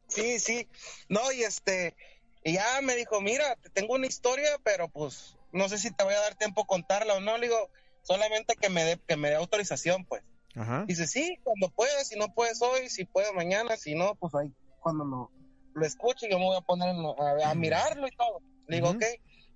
[0.07, 0.67] sí sí.
[1.07, 1.95] No y este
[2.43, 6.13] y ya me dijo, mira, tengo una historia, pero pues no sé si te voy
[6.13, 7.37] a dar tiempo a contarla o no.
[7.37, 7.69] Le digo,
[8.03, 10.23] solamente que me dé que me dé autorización, pues.
[10.55, 10.85] Ajá.
[10.87, 14.51] Dice, sí, cuando puedas, si no puedes hoy, si puedes mañana, si no, pues ahí,
[14.79, 15.31] cuando lo,
[15.73, 16.95] lo escuche, yo me voy a poner
[17.43, 18.41] a, mirarlo y todo.
[18.67, 19.03] Le digo, ok,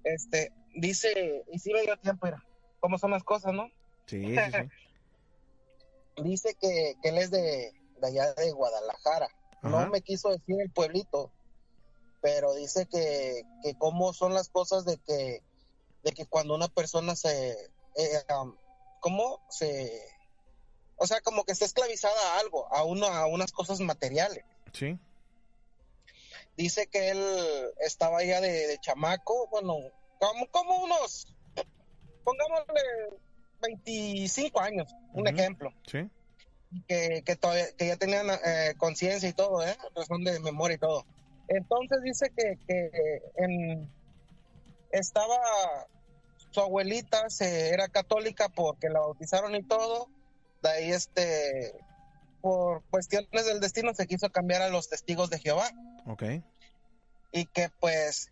[0.03, 2.44] este, dice, y si me dio tiempo, mira,
[2.80, 3.70] cómo son las cosas, ¿no?
[4.06, 7.72] Sí, sí, dice que, que, él es de,
[8.02, 9.30] de allá de Guadalajara.
[9.61, 11.32] No me quiso decir el pueblito,
[12.22, 15.41] pero dice que, que cómo son las cosas de que,
[16.04, 17.52] de que cuando una persona se,
[17.96, 18.24] eh,
[19.00, 20.02] cómo se,
[20.98, 24.44] o sea, como que está esclavizada a algo, a uno, a unas cosas materiales.
[24.74, 24.98] Sí.
[26.56, 27.24] Dice que él
[27.80, 29.76] estaba ya de, chamaco, bueno,
[30.20, 31.28] como, como unos,
[32.24, 32.82] pongámosle
[33.62, 35.74] 25 años, un ejemplo.
[35.88, 36.10] Sí.
[36.88, 39.78] Que, que, todavía, que ya tenían eh, conciencia y todo, ¿eh?
[39.96, 41.06] Razón de memoria y todo.
[41.48, 43.92] Entonces dice que, que en,
[44.92, 45.38] estaba
[46.54, 50.08] su abuelita se era católica porque la bautizaron y todo
[50.64, 51.74] de ahí este
[52.42, 55.72] por cuestiones del destino se quiso cambiar a los testigos de Jehová.
[56.06, 56.24] Ok.
[57.32, 58.32] Y que pues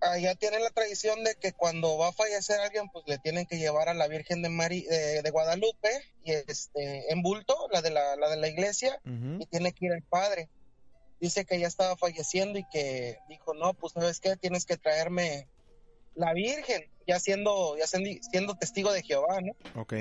[0.00, 3.58] allá tienen la tradición de que cuando va a fallecer alguien pues le tienen que
[3.58, 5.90] llevar a la Virgen de María de, Guadalupe
[6.22, 9.92] y este en bulto la de la, la de la iglesia y tiene que ir
[9.92, 10.48] el padre.
[11.20, 15.48] Dice que ya estaba falleciendo y que dijo no pues sabes qué tienes que traerme
[16.18, 19.52] la Virgen, ya siendo, ya siendo, testigo de Jehová, ¿no?
[19.80, 19.94] Ok.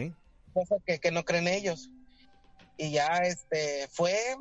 [0.53, 1.91] Cosa que, que no creen ellos.
[2.75, 4.35] Y ya este fue,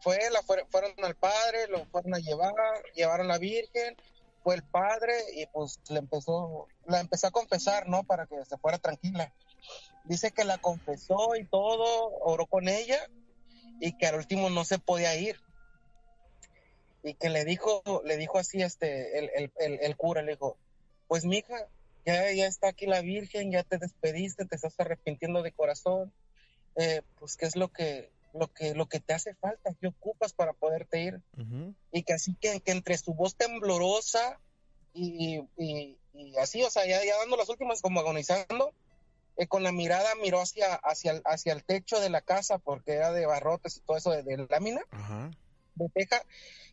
[0.00, 2.52] fue, la fueron al padre, lo fueron a llevar,
[2.94, 3.96] llevaron a la Virgen,
[4.42, 8.04] fue el padre y pues le empezó, la empezó a confesar, ¿no?
[8.04, 9.32] Para que se fuera tranquila.
[10.04, 13.08] Dice que la confesó y todo, oró con ella
[13.80, 15.40] y que al último no se podía ir.
[17.02, 20.58] Y que le dijo, le dijo así este, el, el, el, el cura, le dijo,
[21.08, 21.56] pues mija,
[22.04, 26.12] ya, ya está aquí la Virgen, ya te despediste, te estás arrepintiendo de corazón,
[26.76, 30.32] eh, pues qué es lo que, lo que, lo que te hace falta, qué ocupas
[30.32, 31.20] para poderte ir.
[31.92, 34.38] Y que así que, que, entre su voz temblorosa
[34.92, 35.96] y, y,
[36.40, 38.72] así, o sea, ya, ya, dando las últimas como agonizando,
[39.36, 42.92] eh, con la mirada miró hacia, hacia, el, hacia el techo de la casa porque
[42.92, 44.82] era de barrotes y todo eso de, lámina,
[45.74, 46.22] de teja,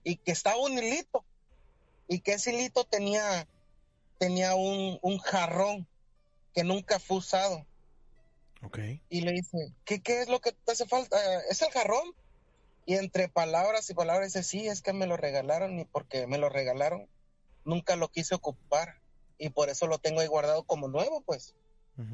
[0.03, 1.23] y que estaba un hilito,
[2.07, 3.47] y que ese hilito tenía
[4.21, 5.87] tenía un, un jarrón
[6.53, 7.65] que nunca fue usado.
[8.61, 9.01] Okay.
[9.09, 11.17] Y le dice, ¿qué, ¿qué es lo que te hace falta?
[11.49, 12.13] ¿Es el jarrón?
[12.85, 16.37] Y entre palabras y palabras dice, sí, es que me lo regalaron y porque me
[16.37, 17.07] lo regalaron,
[17.65, 18.99] nunca lo quise ocupar
[19.39, 21.55] y por eso lo tengo ahí guardado como nuevo, pues.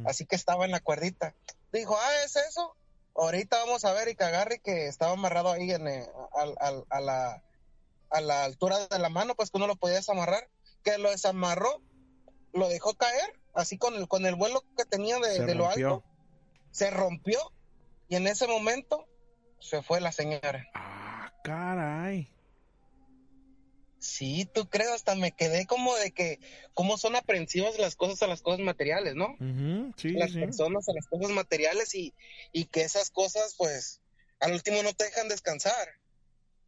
[0.05, 1.35] Así que estaba en la cuerdita.
[1.73, 2.73] Dijo, ah, ¿es eso?
[3.15, 6.07] Ahorita vamos a ver y que agarre que estaba amarrado ahí en, eh,
[6.89, 7.43] a, la,
[8.09, 10.47] a la altura de la mano, pues que uno lo podía desamarrar.
[10.83, 11.81] Que lo desamarró
[12.57, 16.03] lo dejó caer, así con el, con el vuelo que tenía de, lo alto,
[16.71, 17.39] se rompió
[18.07, 19.07] y en ese momento
[19.59, 20.67] se fue la señora.
[20.73, 22.31] Ah, caray.
[23.99, 26.39] Sí, tú crees, hasta me quedé como de que,
[26.73, 29.35] cómo son aprensivas las cosas a las cosas materiales, ¿no?
[29.97, 32.13] sí, las personas a las cosas materiales y,
[32.51, 34.01] y que esas cosas, pues,
[34.39, 35.87] al último no te dejan descansar.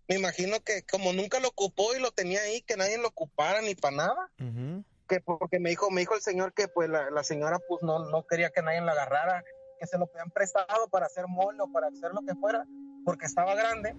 [0.08, 3.62] Me imagino que como nunca lo ocupó y lo tenía ahí, que nadie lo ocupara
[3.62, 4.32] ni para nada,
[5.10, 8.26] que porque me dijo, me dijo el señor que pues la, señora pues no, no
[8.26, 9.44] quería que nadie la agarrara,
[9.80, 12.66] que se lo habían prestado para hacer mole o para hacer lo que fuera,
[13.04, 13.96] porque estaba grande.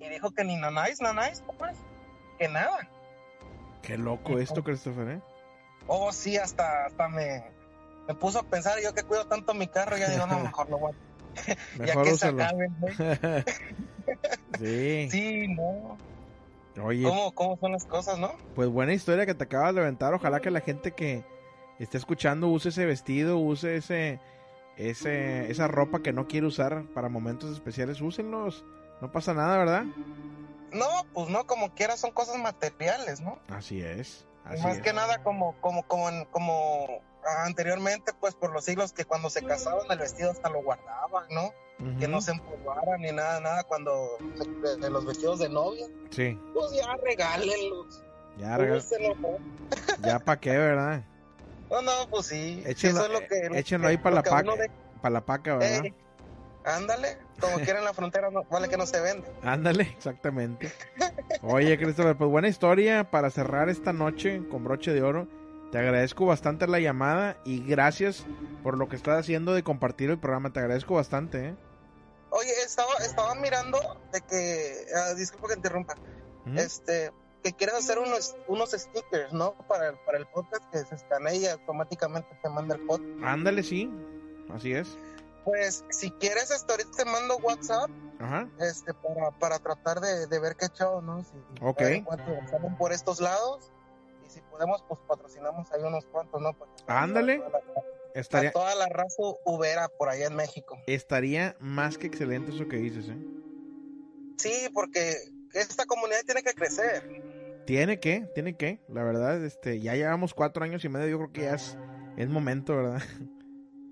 [0.00, 1.76] Y dijo que ni nanáis, nanáis, pues,
[2.38, 2.88] que nada.
[3.82, 5.20] Qué loco esto, Christopher, ¿eh?
[5.86, 7.44] Oh, sí, hasta, hasta me,
[8.08, 10.78] me puso a pensar, yo que cuido tanto mi carro, ya digo, no, mejor lo
[10.78, 11.84] voy a...
[11.84, 12.70] ya que se acabe,
[14.58, 15.10] sí.
[15.10, 15.96] Sí, no.
[16.82, 17.04] Oye.
[17.34, 18.32] ¿Cómo, son las cosas, no?
[18.54, 20.14] Pues buena historia que te acabas de aventar.
[20.14, 21.24] Ojalá que la gente que
[21.78, 24.20] esté escuchando use ese vestido, use ese,
[24.76, 28.00] ese, esa ropa que no quiere usar para momentos especiales.
[28.00, 28.64] Úsenlos.
[29.00, 29.84] No pasa nada, ¿verdad?
[30.72, 33.38] No, pues no, como quiera, son cosas materiales, ¿no?
[33.48, 34.26] Así es.
[34.62, 37.02] Más que nada, como, como, como, como
[37.44, 41.52] anteriormente, pues por los siglos que cuando se casaban el vestido hasta lo guardaban, ¿no?
[41.98, 44.18] Que no se empolvaran ni nada, nada cuando
[44.80, 45.86] de, los vestidos de novia.
[46.10, 46.38] Sí.
[46.52, 48.02] Pues ya regálenlos.
[48.38, 48.88] Ya regálenlos.
[50.02, 51.04] ya para qué, ¿verdad?
[51.70, 52.62] No, no, pues sí.
[52.66, 54.52] Échenlo, lo que, échenlo ahí para la paca.
[55.00, 55.84] Para la paca, ¿verdad?
[56.64, 59.26] ándale, como quiera en la frontera, no, vale que no se vende.
[59.42, 60.70] Ándale, exactamente.
[61.42, 65.26] Oye, Christopher, pues buena historia para cerrar esta noche con broche de oro.
[65.72, 68.26] Te agradezco bastante la llamada y gracias
[68.62, 70.52] por lo que estás haciendo de compartir el programa.
[70.52, 71.48] Te agradezco bastante.
[71.48, 71.54] ¿eh?
[72.30, 73.78] Oye, estaba, estaba mirando
[74.12, 75.94] de que, uh, disculpa que interrumpa,
[76.56, 77.12] este,
[77.42, 79.54] que quieres hacer unos, unos stickers, ¿no?
[79.68, 83.10] Para, para el podcast que se escanea y automáticamente te manda el podcast.
[83.22, 83.90] Ándale, sí,
[84.54, 84.96] así es.
[85.44, 87.90] Pues si quieres, esto, ahorita te mando WhatsApp.
[88.20, 88.48] Ajá.
[88.60, 91.24] Este, para, para tratar de, de ver qué chao, ¿no?
[91.24, 91.32] Si,
[91.62, 91.80] ok.
[92.50, 93.70] salen por estos lados
[94.30, 96.54] si podemos, pues patrocinamos ahí unos cuantos, ¿no?
[96.86, 97.42] Ándale.
[98.14, 98.52] Estaría...
[98.52, 100.78] toda la raza ubera por allá en México.
[100.86, 103.18] Estaría más que excelente eso que dices, ¿eh?
[104.36, 105.16] Sí, porque
[105.52, 107.02] esta comunidad tiene que crecer.
[107.66, 111.32] Tiene que, tiene que, la verdad, este, ya llevamos cuatro años y medio, yo creo
[111.32, 111.76] que ya es,
[112.16, 113.02] es momento, ¿verdad?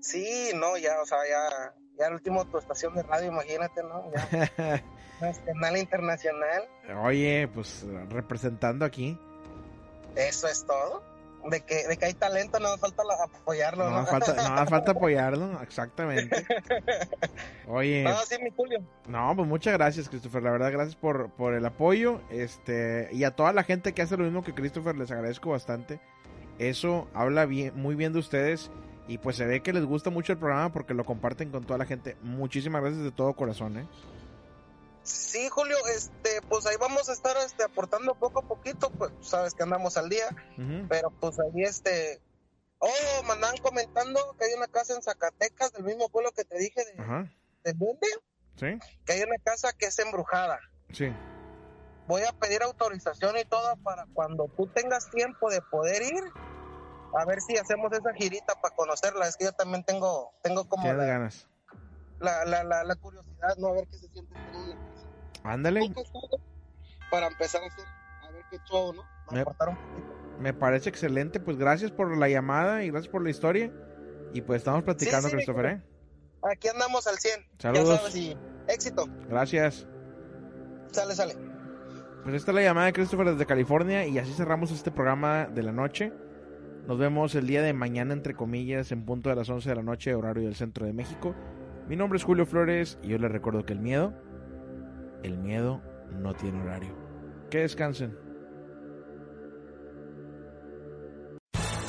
[0.01, 4.09] Sí, no, ya, o sea, ya, ya el último tu estación de radio, imagínate, ¿no?
[4.11, 4.83] Ya,
[5.21, 6.67] nacional internacional.
[7.03, 9.19] Oye, pues representando aquí.
[10.15, 11.03] Eso es todo.
[11.49, 13.89] De que, de que hay talento, no falta apoyarlo.
[13.89, 14.05] No, ¿no?
[14.05, 16.45] Falta, no falta apoyarlo, exactamente.
[17.67, 18.03] Oye.
[18.03, 18.83] No, sí, mi Julio.
[19.07, 20.43] No, pues muchas gracias, Christopher.
[20.43, 22.21] La verdad, gracias por, por el apoyo.
[22.29, 25.99] Este, y a toda la gente que hace lo mismo que Christopher, les agradezco bastante.
[26.57, 28.69] Eso habla bien, muy bien de ustedes.
[29.07, 31.79] Y pues se ve que les gusta mucho el programa porque lo comparten con toda
[31.79, 32.15] la gente.
[32.21, 33.87] Muchísimas gracias de todo corazón, ¿eh?
[35.09, 39.55] Sí, Julio, este, pues ahí vamos a estar este, aportando poco a poquito, pues sabes
[39.55, 40.27] que andamos al día,
[40.87, 42.21] pero pues ahí este,
[42.77, 46.59] oh, me andan comentando que hay una casa en Zacatecas, del mismo pueblo que te
[46.59, 47.29] dije de,
[47.63, 48.07] de dónde,
[48.55, 48.77] sí.
[49.03, 50.59] que hay una casa que es embrujada.
[50.91, 51.11] Sí.
[52.07, 56.23] Voy a pedir autorización y todo para cuando tú tengas tiempo de poder ir,
[57.17, 59.27] a ver si hacemos esa girita para conocerla.
[59.27, 61.47] Es que yo también tengo, tengo como la, ganas.
[62.19, 63.69] La, la, la, curiosidad, ¿no?
[63.69, 64.35] A ver qué se siente
[65.49, 65.91] Ándale.
[67.09, 67.85] Para empezar a hacer,
[68.21, 69.03] a ver qué show, ¿no?
[69.31, 69.43] Me,
[70.39, 71.39] me, parece excelente.
[71.39, 73.71] Pues gracias por la llamada y gracias por la historia.
[74.31, 75.81] Y pues estamos platicando, Christopher, ¿eh?
[76.43, 77.47] Aquí andamos al 100.
[77.57, 77.87] Saludos.
[77.89, 79.07] Ya sabes, éxito.
[79.27, 79.87] Gracias.
[80.91, 81.35] Sale, sale.
[82.23, 85.63] Pues esta es la llamada de Christopher desde California y así cerramos este programa de
[85.63, 86.13] la noche.
[86.85, 89.83] Nos vemos el día de mañana, entre comillas, en punto de las 11 de la
[89.83, 91.35] noche, horario del centro de México.
[91.87, 94.13] Mi nombre es Julio Flores y yo les recuerdo que el miedo,
[95.23, 95.81] el miedo
[96.21, 96.93] no tiene horario.
[97.49, 98.28] Que descansen.